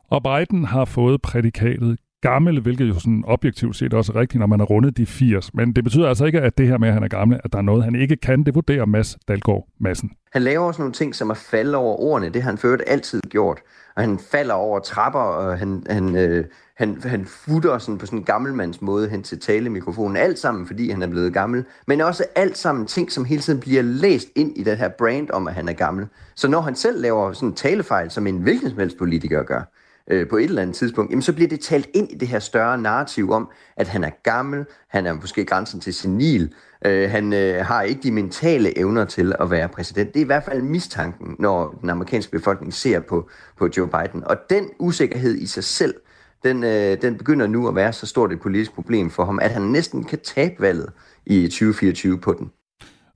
[0.09, 4.47] Og Biden har fået prædikatet gammel, hvilket jo sådan objektivt set også er rigtigt, når
[4.47, 5.53] man har rundet de 80.
[5.53, 7.57] Men det betyder altså ikke, at det her med, at han er gammel, at der
[7.57, 8.43] er noget, han ikke kan.
[8.43, 10.11] Det vurderer Mads Dalgaard Madsen.
[10.31, 12.29] Han laver også nogle ting, som er falde over ordene.
[12.29, 13.59] Det har han ført altid gjort.
[13.95, 16.45] Og han falder over trapper, og han, han, øh,
[16.77, 20.17] han, han futter sådan på sådan en gammelmands måde hen til talemikrofonen.
[20.17, 21.65] Alt sammen, fordi han er blevet gammel.
[21.87, 25.29] Men også alt sammen ting, som hele tiden bliver læst ind i den her brand
[25.29, 26.07] om, at han er gammel.
[26.35, 29.61] Så når han selv laver sådan en talefejl, som en hvilken som helst politiker gør,
[30.09, 32.39] øh, på et eller andet tidspunkt, jamen så bliver det talt ind i det her
[32.39, 36.53] større narrativ om, at han er gammel, han er måske grænsen til senil,
[36.85, 40.13] øh, han øh, har ikke de mentale evner til at være præsident.
[40.13, 44.23] Det er i hvert fald mistanken, når den amerikanske befolkning ser på, på Joe Biden.
[44.23, 45.95] Og den usikkerhed i sig selv,
[46.43, 49.51] den, øh, den begynder nu at være så stort et politisk problem for ham, at
[49.51, 50.89] han næsten kan tabe valget
[51.25, 52.51] i 2024 på den.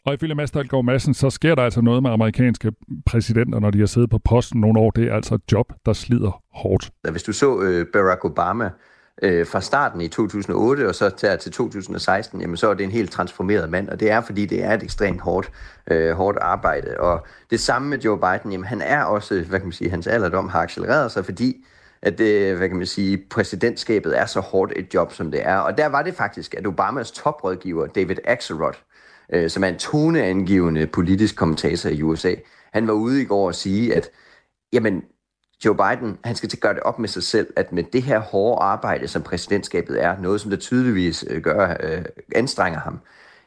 [0.06, 2.72] Og ifølge Mads Dahlgaard Madsen, så sker der altså noget med amerikanske
[3.06, 4.92] præsidenter, når de har siddet på posten nogle år.
[4.92, 6.92] Det er altså et job, der slider hårdt.
[7.12, 8.70] Hvis du så øh, Barack Obama
[9.22, 12.84] øh, fra starten i 2008 og så til, altså, til 2016, jamen så er det
[12.84, 15.52] en helt transformeret mand, og det er fordi, det er et ekstremt hårdt,
[15.92, 17.00] øh, hårdt arbejde.
[17.00, 20.08] Og det samme med Joe Biden, jamen han er også, hvad kan man sige, hans
[20.08, 21.66] alderdom har accelereret sig, fordi
[22.02, 25.58] at det, hvad kan man sige, præsidentskabet er så hårdt et job, som det er.
[25.58, 28.74] Og der var det faktisk, at Obamas toprådgiver, David Axelrod,
[29.34, 32.36] øh, som er en toneangivende politisk kommentator i USA,
[32.74, 34.10] han var ude i går og sige, at
[34.74, 35.04] jamen,
[35.66, 38.04] Joe Biden, han skal til at gøre det op med sig selv, at med det
[38.04, 42.06] her hårde arbejde, som præsidentskabet er, noget som der tydeligvis øh, gør, øh,
[42.36, 43.00] anstrenger ham,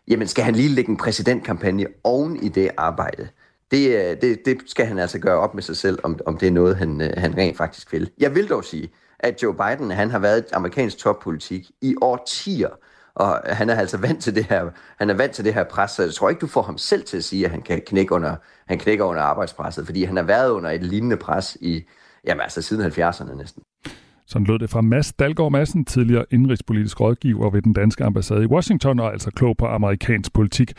[0.09, 3.29] jamen skal han lige lægge en præsidentkampagne oven i det arbejde.
[3.71, 6.47] Det, øh, det, det skal han altså gøre op med sig selv, om, om det
[6.47, 8.11] er noget, han, øh, han rent faktisk vil.
[8.19, 12.69] Jeg vil dog sige, at Joe Biden, han har været amerikansk toppolitik i årtier,
[13.17, 15.91] og han er altså vant til det her, han er vant til det her pres,
[15.91, 18.15] så jeg tror ikke, du får ham selv til at sige, at han kan knække
[18.15, 18.37] under,
[18.67, 21.83] han knækker under arbejdspresset, fordi han har været under et lignende pres i,
[22.27, 23.63] jamen altså siden 70'erne næsten.
[24.27, 28.47] Sådan lød det fra Mads Dalgaard Madsen, tidligere indrigspolitisk rådgiver ved den danske ambassade i
[28.47, 30.73] Washington, og altså klog på amerikansk politik.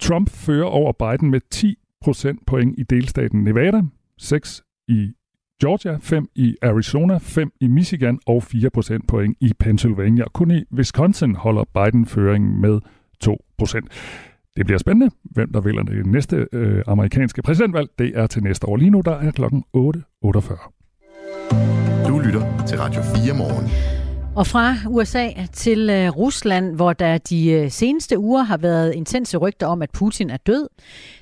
[0.00, 3.82] Trump fører over Biden med 10 procentpoint i delstaten Nevada,
[4.18, 5.12] 6 i
[5.60, 10.24] Georgia, 5 i Arizona, 5 i Michigan og 4 procentpoint i Pennsylvania.
[10.34, 12.80] Kun i Wisconsin holder Biden føringen med
[13.20, 13.88] 2 procent.
[14.56, 17.88] Det bliver spændende, hvem der vælger det næste øh, amerikanske præsidentvalg.
[17.98, 18.76] Det er til næste år.
[18.76, 19.78] Lige nu der er klokken 8.48.
[22.08, 24.01] Du lytter til Radio 4 morgen.
[24.36, 29.36] Og fra USA til øh, Rusland, hvor der de øh, seneste uger har været intense
[29.36, 30.68] rygter om, at Putin er død.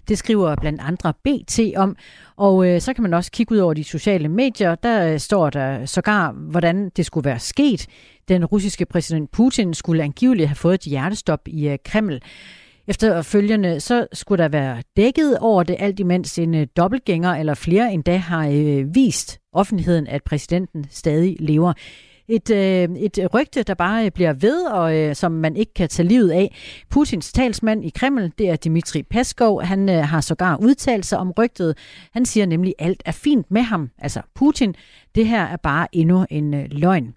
[0.09, 1.97] Det skriver blandt andre BT om.
[2.37, 4.75] Og øh, så kan man også kigge ud over de sociale medier.
[4.75, 7.87] Der står der sågar, hvordan det skulle være sket.
[8.29, 12.21] Den russiske præsident Putin skulle angiveligt have fået et hjertestop i Kreml.
[12.89, 18.17] Efterfølgende så skulle der være dækket over det, alt imens en dobbeltgænger eller flere endda
[18.17, 21.73] har vist offentligheden, at præsidenten stadig lever.
[22.31, 25.89] Et, øh, et rygte, der bare øh, bliver ved, og øh, som man ikke kan
[25.89, 26.57] tage livet af.
[26.91, 29.63] Putins talsmand i Kreml, det er Dmitri Peskov.
[29.63, 31.79] Han øh, har sågar udtalt sig om rygtet.
[32.13, 34.75] Han siger nemlig, at alt er fint med ham, altså Putin.
[35.15, 37.15] Det her er bare endnu en øh, løgn.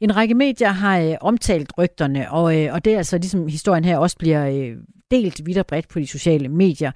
[0.00, 3.84] En række medier har øh, omtalt rygterne, og, øh, og det er altså ligesom historien
[3.84, 4.76] her også bliver øh,
[5.10, 6.90] delt vidt og bredt på de sociale medier.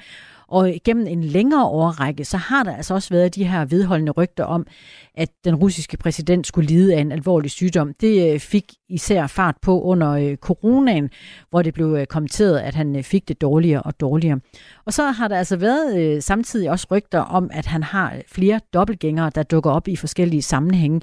[0.48, 4.44] Og gennem en længere årrække, så har der altså også været de her vedholdende rygter
[4.44, 4.66] om,
[5.14, 7.94] at den russiske præsident skulle lide af en alvorlig sygdom.
[8.00, 11.10] Det øh, fik især fart på under øh, coronaen,
[11.50, 14.40] hvor det blev øh, kommenteret, at han fik det dårligere og dårligere.
[14.86, 19.30] Og så har der altså været samtidig også rygter om, at han har flere dobbeltgængere,
[19.34, 21.00] der dukker op i forskellige sammenhænge.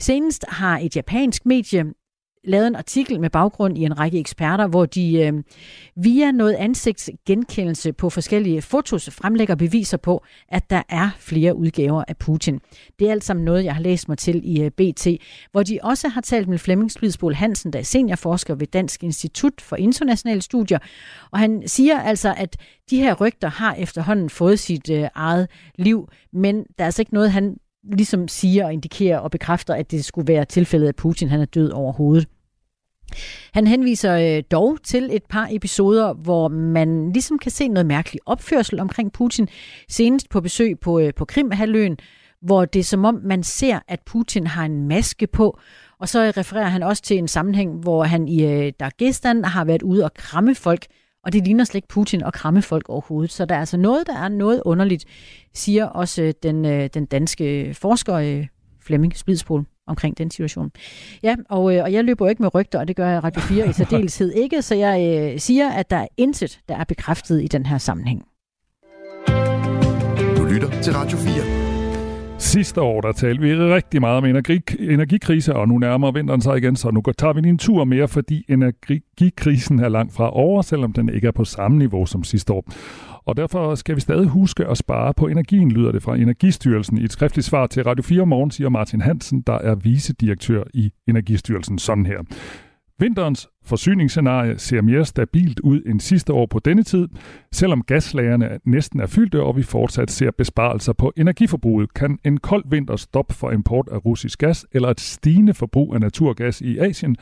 [0.00, 1.84] Senest har et japansk medie
[2.44, 5.32] lavet en artikel med baggrund i en række eksperter, hvor de øh,
[5.96, 12.16] via noget ansigtsgenkendelse på forskellige fotos fremlægger beviser på, at der er flere udgaver af
[12.16, 12.60] Putin.
[12.98, 15.06] Det er alt sammen noget, jeg har læst mig til i øh, BT,
[15.52, 19.60] hvor de også har talt med Flemming Splidsbol Hansen, der er seniorforsker ved Dansk Institut
[19.60, 20.78] for Internationale Studier.
[21.30, 22.56] Og han siger altså, at
[22.90, 27.14] de her rygter har efterhånden fået sit øh, eget liv, men der er altså ikke
[27.14, 31.28] noget, han ligesom siger og indikerer og bekræfter, at det skulle være tilfældet, at Putin
[31.28, 32.28] han er død overhovedet.
[33.52, 38.20] Han henviser øh, dog til et par episoder, hvor man ligesom kan se noget mærkelig
[38.26, 39.48] opførsel omkring Putin.
[39.88, 41.98] Senest på besøg på, øh, på Krimhaløen,
[42.42, 45.58] hvor det er som om, man ser, at Putin har en maske på.
[45.98, 49.82] Og så refererer han også til en sammenhæng, hvor han i øh, Dagestan har været
[49.82, 50.86] ude og kramme folk,
[51.24, 53.32] og det ligner slet ikke Putin at kramme folk overhovedet.
[53.32, 55.04] Så der er altså noget, der er noget underligt,
[55.54, 58.46] siger også den, den danske forsker
[58.80, 60.70] Flemming Splidsbol omkring den situation.
[61.22, 63.40] Ja, og, øh, og jeg løber jo ikke med rygter, og det gør jeg Radio
[63.54, 67.42] 4 i særdeleshed ikke, så jeg øh, siger, at der er intet, der er bekræftet
[67.42, 68.22] i den her sammenhæng.
[70.36, 71.61] Du lytter til Radio 4.
[72.42, 76.58] Sidste år, der talte vi rigtig meget om energi, energikrise, og nu nærmer vinteren sig
[76.58, 80.92] igen, så nu tager vi en tur mere, fordi energikrisen er langt fra over, selvom
[80.92, 82.64] den ikke er på samme niveau som sidste år.
[83.24, 86.98] Og derfor skal vi stadig huske at spare på energien, lyder det fra Energistyrelsen.
[86.98, 90.90] I et skriftligt svar til Radio 4 morgen siger Martin Hansen, der er vicedirektør i
[91.08, 92.18] Energistyrelsen, sådan her.
[93.02, 97.08] Vinterens forsyningsscenarie ser mere stabilt ud end sidste år på denne tid.
[97.52, 102.64] Selvom gaslagerne næsten er fyldte, og vi fortsat ser besparelser på energiforbruget, kan en kold
[102.66, 107.16] vinter stoppe for import af russisk gas eller et stigende forbrug af naturgas i Asien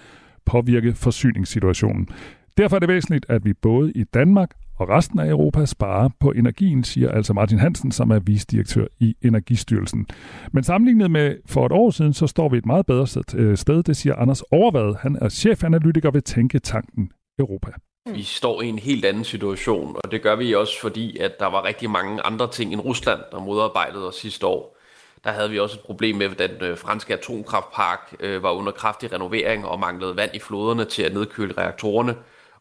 [0.47, 2.09] påvirke forsyningssituationen.
[2.57, 4.51] Derfor er det væsentligt, at vi både i Danmark
[4.81, 9.15] og resten af Europa sparer på energien, siger altså Martin Hansen, som er visdirektør i
[9.25, 10.07] Energistyrelsen.
[10.53, 13.83] Men sammenlignet med for et år siden, så står vi et meget bedre øh, sted,
[13.83, 14.95] det siger Anders Overvad.
[15.01, 17.71] Han er chefanalytiker ved Tænketanken Europa.
[18.15, 21.47] Vi står i en helt anden situation, og det gør vi også fordi, at der
[21.47, 24.77] var rigtig mange andre ting end Rusland, der modarbejdede os sidste år.
[25.25, 28.73] Der havde vi også et problem med, at den øh, franske atomkraftpark øh, var under
[28.73, 32.15] kraftig renovering og manglede vand i floderne til at nedkøle reaktorerne.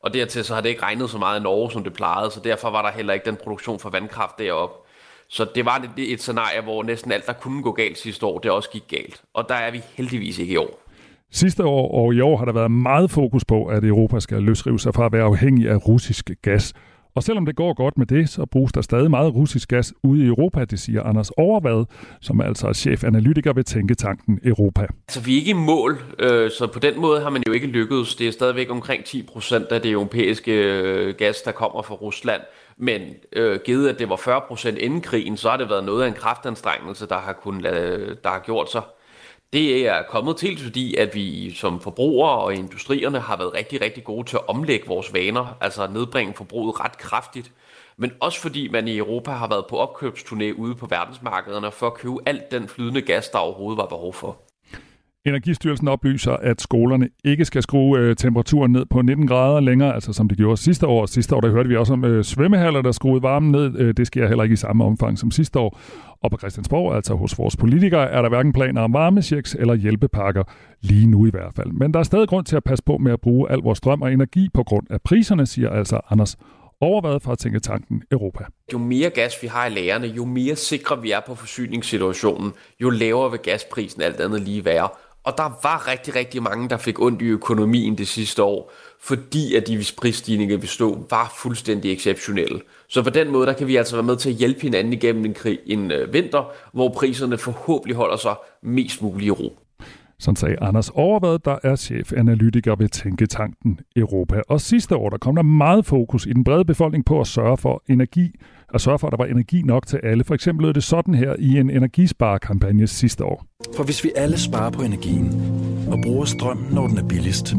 [0.04, 2.39] Og dertil så har det ikke regnet så meget i Norge, som det plejede, så
[2.43, 4.76] derfor var der heller ikke den produktion for vandkraft deroppe.
[5.30, 8.39] Så det var et, et scenarie, hvor næsten alt, der kunne gå galt sidste år,
[8.39, 9.22] det også gik galt.
[9.34, 10.82] Og der er vi heldigvis ikke i år.
[11.32, 14.80] Sidste år og i år har der været meget fokus på, at Europa skal løsrive
[14.80, 16.74] sig fra at være afhængig af russisk gas.
[17.20, 20.24] Og selvom det går godt med det, så bruges der stadig meget russisk gas ude
[20.24, 21.86] i Europa, det siger Anders Overvad,
[22.22, 24.88] som altså er altså chefanalytiker ved Tænketanken Europa.
[25.07, 27.67] Altså vi er ikke i mål, øh, så på den måde har man jo ikke
[27.67, 28.15] lykkedes.
[28.15, 32.41] Det er stadigvæk omkring 10 procent af det europæiske øh, gas, der kommer fra Rusland.
[32.78, 33.01] Men
[33.34, 36.07] øh, givet at det var 40 procent inden krigen, så har det været noget af
[36.07, 38.82] en kraftanstrengelse, der har, kun, der har gjort sig.
[39.54, 44.04] Det er kommet til, fordi at vi som forbrugere og industrierne har været rigtig, rigtig
[44.04, 47.52] gode til at omlægge vores vaner, altså nedbringe forbruget ret kraftigt.
[47.97, 51.93] Men også fordi man i Europa har været på opkøbsturné ude på verdensmarkederne for at
[51.93, 54.49] købe alt den flydende gas, der overhovedet var behov for.
[55.26, 60.13] Energistyrelsen oplyser, at skolerne ikke skal skrue øh, temperaturen ned på 19 grader længere, altså
[60.13, 61.05] som det gjorde sidste år.
[61.05, 63.80] Sidste år der hørte vi også om øh, svømmehaller, der skruede varmen ned.
[63.80, 65.80] Øh, det sker heller ikke i samme omfang som sidste år.
[66.24, 70.43] Og på Christiansborg, altså hos vores politikere, er der hverken planer om varmechecks eller hjælpepakker,
[70.82, 71.72] lige nu i hvert fald.
[71.72, 74.01] Men der er stadig grund til at passe på med at bruge al vores strøm
[74.01, 76.38] og energi på grund af priserne, siger altså Anders
[76.82, 78.43] overvejet fra Tænketanken Europa.
[78.74, 82.89] Jo mere gas vi har i lagerne, jo mere sikre vi er på forsyningssituationen, jo
[82.89, 84.89] lavere vil gasprisen alt andet lige være.
[85.24, 89.55] Og der var rigtig, rigtig mange, der fik ondt i økonomien det sidste år, fordi
[89.55, 92.61] at de prisstigninger, vi stod, var fuldstændig exceptionelle.
[92.88, 95.26] Så på den måde, der kan vi altså være med til at hjælpe hinanden igennem
[95.26, 99.59] en, krig, en øh, vinter, hvor priserne forhåbentlig holder sig mest muligt i ro.
[100.20, 104.41] Sådan sagde Anders Overvad, der er chefanalytiker ved Tænketanken Europa.
[104.49, 107.57] Og sidste år, der kom der meget fokus i den brede befolkning på at sørge
[107.57, 108.32] for energi,
[108.74, 110.24] at sørge for, at der var energi nok til alle.
[110.24, 113.45] For eksempel lød det sådan her i en energisparekampagne sidste år.
[113.76, 115.41] For hvis vi alle sparer på energien
[115.91, 117.55] og bruger strøm, når den er billigst,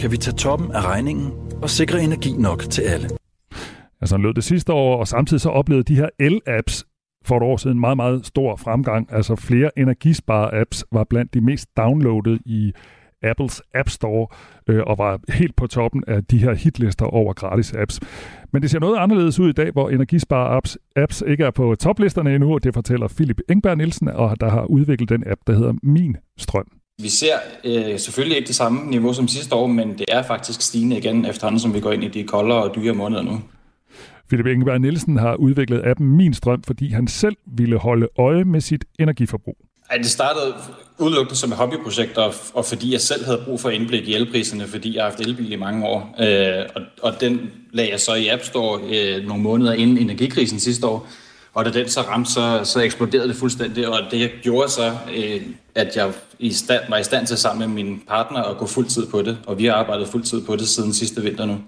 [0.00, 1.30] kan vi tage toppen af regningen
[1.62, 3.08] og sikre energi nok til alle.
[4.04, 6.91] Sådan lød det sidste år, og samtidig så oplevede de her el-apps
[7.24, 9.08] for et år siden meget, meget stor fremgang.
[9.12, 12.72] Altså flere energispare-apps var blandt de mest downloadede i
[13.22, 14.26] Apples App Store
[14.68, 18.00] øh, og var helt på toppen af de her hitlister over gratis apps.
[18.52, 22.34] Men det ser noget anderledes ud i dag, hvor energispar-apps apps ikke er på toplisterne
[22.34, 25.72] endnu, og det fortæller Philip Engberg Nielsen, og der har udviklet den app, der hedder
[25.82, 26.66] Min Strøm.
[27.02, 30.62] Vi ser øh, selvfølgelig ikke det samme niveau som sidste år, men det er faktisk
[30.62, 33.40] stigende igen efterhånden, som vi går ind i de koldere og dyre måneder nu.
[34.32, 38.60] Philip Ingeberg Nielsen har udviklet appen Min Strøm, fordi han selv ville holde øje med
[38.60, 39.56] sit energiforbrug.
[39.90, 40.54] Ej, det startede
[40.98, 44.66] udelukkende som et hobbyprojekt, og, og fordi jeg selv havde brug for indblik i elpriserne,
[44.66, 46.14] fordi jeg har haft elbil i mange år.
[46.20, 50.60] Øh, og, og den lagde jeg så i App Store øh, nogle måneder inden energikrisen
[50.60, 51.08] sidste år.
[51.54, 55.40] Og da den så ramte, så, så eksploderede det fuldstændig, og det gjorde så, øh,
[55.74, 59.06] at jeg i stand, var i stand til sammen med min partner at gå fuldtid
[59.06, 61.58] på det, og vi har arbejdet fuldtid på det siden sidste vinter nu.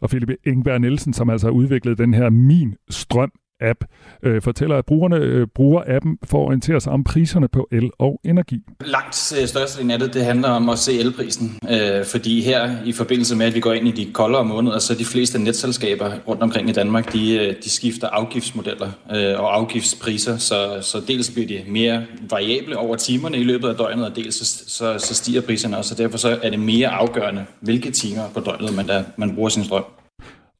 [0.00, 3.84] Og Philip Ingberg Nielsen, som altså har udviklet den her Min Strøm app,
[4.22, 7.90] øh, fortæller, at brugerne øh, bruger appen for at orientere sig om priserne på el
[7.98, 8.60] og energi.
[8.80, 12.92] Langt øh, størstedelen af det, det handler om at se elprisen, øh, fordi her i
[12.92, 16.42] forbindelse med, at vi går ind i de koldere måneder, så de fleste netselskaber rundt
[16.42, 21.46] omkring i Danmark, de, øh, de skifter afgiftsmodeller øh, og afgiftspriser, så, så dels bliver
[21.48, 25.40] de mere variable over timerne i løbet af døgnet, og dels så, så, så stiger
[25.40, 29.04] priserne også, og derfor så er det mere afgørende, hvilke timer på døgnet man, der,
[29.16, 29.84] man bruger sin strøm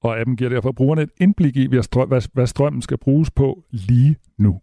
[0.05, 1.69] og appen giver derfor brugerne et indblik i,
[2.33, 4.61] hvad strømmen skal bruges på lige nu.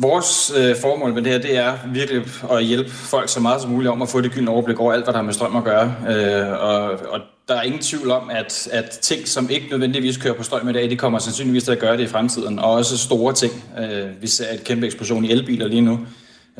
[0.00, 3.70] Vores øh, formål med det her, det er virkelig at hjælpe folk så meget som
[3.70, 5.64] muligt om at få det gyldne overblik over alt, hvad der har med strøm at
[5.64, 5.94] gøre.
[6.08, 10.34] Øh, og, og der er ingen tvivl om, at, at ting, som ikke nødvendigvis kører
[10.34, 12.58] på strøm i dag, de kommer sandsynligvis til at gøre det i fremtiden.
[12.58, 13.52] Og også store ting.
[13.78, 15.98] Øh, vi ser et kæmpe eksplosion i elbiler lige nu,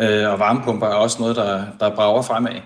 [0.00, 2.60] øh, og varmepumper er også noget, der, der brager fremad.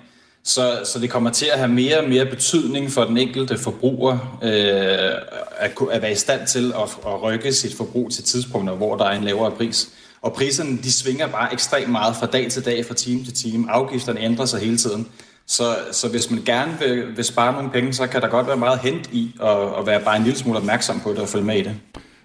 [0.44, 4.38] Så, så det kommer til at have mere og mere betydning for den enkelte forbruger
[4.42, 8.96] øh, at, at være i stand til at, at rykke sit forbrug til tidspunkter, hvor
[8.96, 9.90] der er en lavere pris.
[10.22, 13.70] Og priserne de svinger bare ekstremt meget fra dag til dag, fra time til time.
[13.70, 15.08] Afgifterne ændrer sig hele tiden.
[15.46, 18.56] Så, så hvis man gerne vil, vil spare nogle penge, så kan der godt være
[18.56, 21.44] meget hent i at, at være bare en lille smule opmærksom på det og følge
[21.44, 21.76] med i det.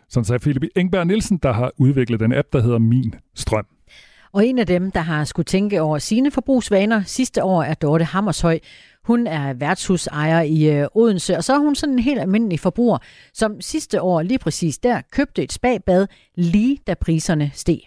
[0.09, 3.66] Sådan sagde Philip Engberg Nielsen, der har udviklet den app, der hedder Min Strøm.
[4.36, 8.05] Og en af dem, der har skulle tænke over sine forbrugsvaner sidste år, er Dorte
[8.13, 8.57] Hammershøj.
[9.09, 12.97] Hun er værtshusejer i øh, Odense, og så er hun sådan en helt almindelig forbruger,
[13.41, 17.79] som sidste år lige præcis der købte et spagbad, lige da priserne steg.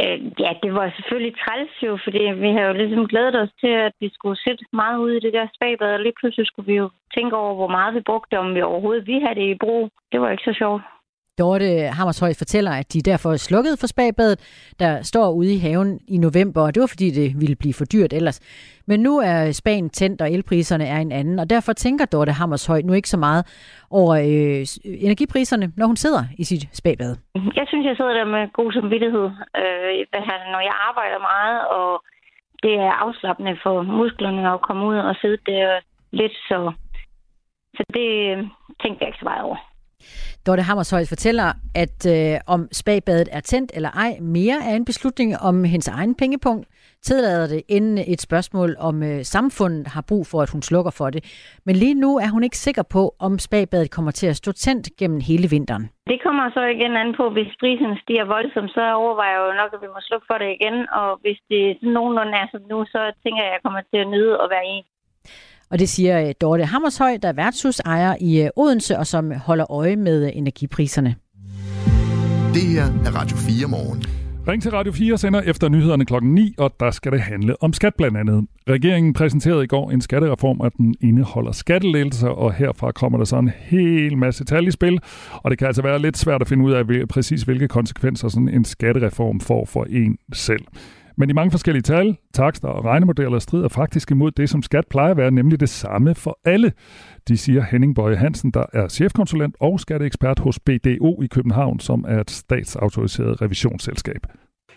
[0.00, 3.72] Øh, ja, det var selvfølgelig træls jo, fordi vi havde jo ligesom glædet os til,
[3.86, 6.76] at vi skulle sætte meget ud i det der spagbad, og lige pludselig skulle vi
[6.82, 9.90] jo tænke over, hvor meget vi brugte, om vi overhovedet vi havde det i brug.
[10.12, 10.82] Det var ikke så sjovt.
[11.40, 11.68] Dorte
[11.98, 14.38] Hammershøj fortæller, at de derfor slukkede for spagbadet,
[14.82, 17.84] der står ude i haven i november, og det var fordi, det ville blive for
[17.84, 18.38] dyrt ellers.
[18.86, 22.80] Men nu er spagen tændt, og elpriserne er en anden, og derfor tænker Dorte Hammershøj
[22.84, 23.42] nu ikke så meget
[23.90, 24.62] over øh,
[25.06, 27.16] energipriserne, når hun sidder i sit spagbad.
[27.34, 29.26] Jeg synes, jeg sidder der med god samvittighed,
[29.60, 29.92] øh,
[30.54, 32.04] når jeg arbejder meget, og
[32.62, 35.80] det er afslappende for musklerne at komme ud og sidde der
[36.12, 36.72] lidt, så,
[37.76, 38.38] så det øh,
[38.82, 39.56] tænker jeg ikke så meget over.
[40.46, 45.30] Dorte Hammershøj fortæller, at øh, om spagbadet er tændt eller ej, mere er en beslutning
[45.48, 46.66] om hendes egen pengepunkt,
[47.02, 51.10] tillader det inden et spørgsmål om øh, samfundet har brug for, at hun slukker for
[51.10, 51.22] det.
[51.66, 54.86] Men lige nu er hun ikke sikker på, om spagbadet kommer til at stå tændt
[54.98, 55.84] gennem hele vinteren.
[56.12, 59.70] Det kommer så igen an på, hvis prisen stiger voldsomt, så overvejer jeg jo nok,
[59.74, 60.76] at vi må slukke for det igen.
[61.00, 61.64] Og hvis det
[61.96, 64.66] nogenlunde er som nu, så tænker jeg, at jeg kommer til at nyde at være
[64.76, 64.78] i.
[65.70, 69.72] Og det siger øh, Dorte Hammershøj, der er værtshusejer i øh, Odense, og som holder
[69.72, 71.14] øje med øh, energipriserne.
[72.54, 74.04] Det her er Radio 4 morgen.
[74.48, 77.72] Ring til Radio 4 sender efter nyhederne klokken 9, og der skal det handle om
[77.72, 78.46] skat blandt andet.
[78.68, 83.38] Regeringen præsenterede i går en skattereform, og den indeholder skattelettelser, og herfra kommer der så
[83.38, 84.98] en hel masse tal i spil.
[85.32, 88.48] Og det kan altså være lidt svært at finde ud af præcis, hvilke konsekvenser sådan
[88.48, 90.64] en skattereform får for en selv.
[91.20, 95.10] Men de mange forskellige tal, takster og regnemodeller strider faktisk imod det, som skat plejer
[95.10, 96.72] at være, nemlig det samme for alle.
[97.28, 102.04] De siger Henning Bøje Hansen, der er chefkonsulent og skatteekspert hos BDO i København, som
[102.08, 104.26] er et statsautoriseret revisionsselskab.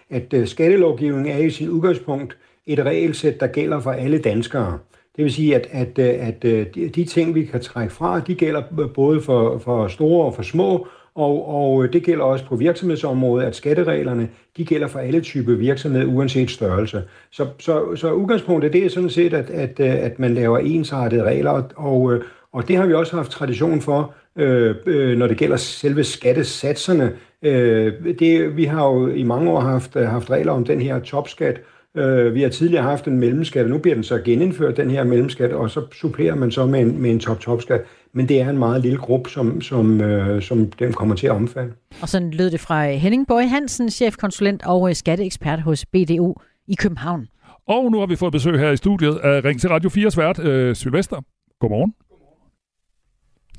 [0.10, 4.80] At øh, skattelovgivningen er i sit udgangspunkt et regelsæt, der gælder for alle danskere.
[5.16, 6.66] Det vil sige, at, at, øh, at øh,
[6.96, 8.62] de ting, vi kan trække fra, de gælder
[8.94, 13.46] både for, for store og for små, og, og øh, det gælder også på virksomhedsområdet,
[13.46, 17.04] at skattereglerne de gælder for alle typer virksomhed, uanset størrelse.
[17.32, 21.24] Så, så, så udgangspunktet det er sådan set, at, at, øh, at man laver ensartede
[21.24, 25.38] regler, og, øh, og det har vi også haft tradition for, øh, øh, når det
[25.38, 27.12] gælder selve skattesatserne.
[27.44, 31.62] Øh, det, vi har jo i mange år haft, haft regler om den her topskat,
[31.98, 35.04] Øh, vi har tidligere haft en mellemskat, og nu bliver den så genindført, den her
[35.04, 37.82] mellemskat, og så supplerer man så med en, med en top-top-skat.
[38.14, 41.34] Men det er en meget lille gruppe, som, som, øh, som den kommer til at
[41.34, 41.74] omfatte.
[42.02, 47.28] Og sådan lød det fra Henning Bøje Hansen, chefkonsulent og skatteekspert hos BDO i København.
[47.68, 50.40] Og nu har vi fået besøg her i studiet af Ring til Radio 4's vært,
[50.40, 51.22] øh, Sylvester.
[51.60, 51.94] Godmorgen.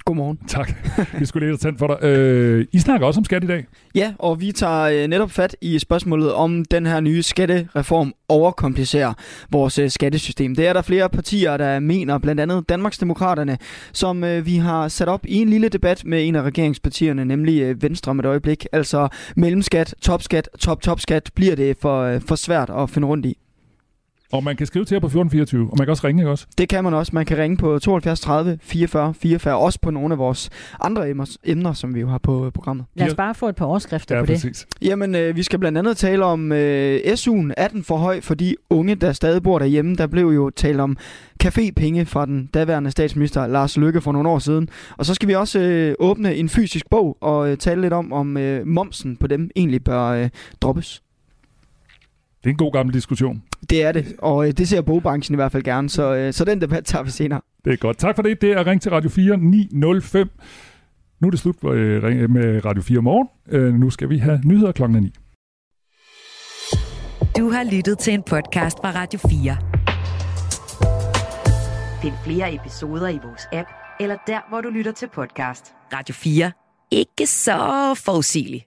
[0.04, 0.38] Godmorgen.
[0.48, 0.72] Tak.
[1.18, 2.04] Vi skulle lige tændt for dig.
[2.08, 3.66] Øh, I snakker også om skat i dag.
[3.94, 9.12] Ja, og vi tager øh, netop fat i spørgsmålet om den her nye skattereform overkomplicerer
[9.50, 10.54] vores øh, skattesystem.
[10.54, 13.58] Det er der flere partier, der mener, blandt andet Danmarksdemokraterne,
[13.92, 17.82] som øh, vi har sat op i en lille debat med en af regeringspartierne, nemlig
[17.82, 18.66] Venstre om et øjeblik.
[18.72, 23.38] Altså mellemskat, topskat, top-topskat, bliver det for, for svært at finde rundt i.
[24.32, 26.46] Og man kan skrive til jer på 1424, og man kan også ringe, ikke også?
[26.58, 27.10] Det kan man også.
[27.14, 30.50] Man kan ringe på 72 30 44 44, også på nogle af vores
[30.80, 31.10] andre
[31.44, 32.86] emner, som vi jo har på programmet.
[32.94, 34.66] Lad os bare få et par overskrifter ja, på præcis.
[34.80, 34.88] det.
[34.88, 37.52] Jamen, øh, vi skal blandt andet tale om øh, SU'en.
[37.56, 39.96] Er den for høj for de unge, der stadig bor derhjemme?
[39.96, 40.96] Der blev jo talt om
[41.44, 44.68] cafépenge fra den daværende statsminister Lars Løkke for nogle år siden.
[44.96, 48.12] Og så skal vi også øh, åbne en fysisk bog og øh, tale lidt om,
[48.12, 50.28] om øh, momsen på dem egentlig bør øh,
[50.60, 51.02] droppes.
[52.44, 53.42] Det er en god gammel diskussion.
[53.70, 56.44] Det er det, og øh, det ser bogbranchen i hvert fald gerne, så, øh, så
[56.44, 57.40] den debat tager vi senere.
[57.64, 57.98] Det er godt.
[57.98, 58.40] Tak for det.
[58.40, 60.30] Det er Ring til Radio 4 905.
[61.20, 63.28] Nu er det slut øh, med Radio 4 morgen.
[63.48, 65.12] Øh, nu skal vi have nyheder klokken 9.
[67.38, 69.56] Du har lyttet til en podcast fra Radio 4.
[72.02, 73.68] Find flere episoder i vores app,
[74.00, 75.72] eller der, hvor du lytter til podcast.
[75.92, 76.52] Radio 4.
[76.90, 77.54] Ikke så
[78.04, 78.64] forudsigeligt.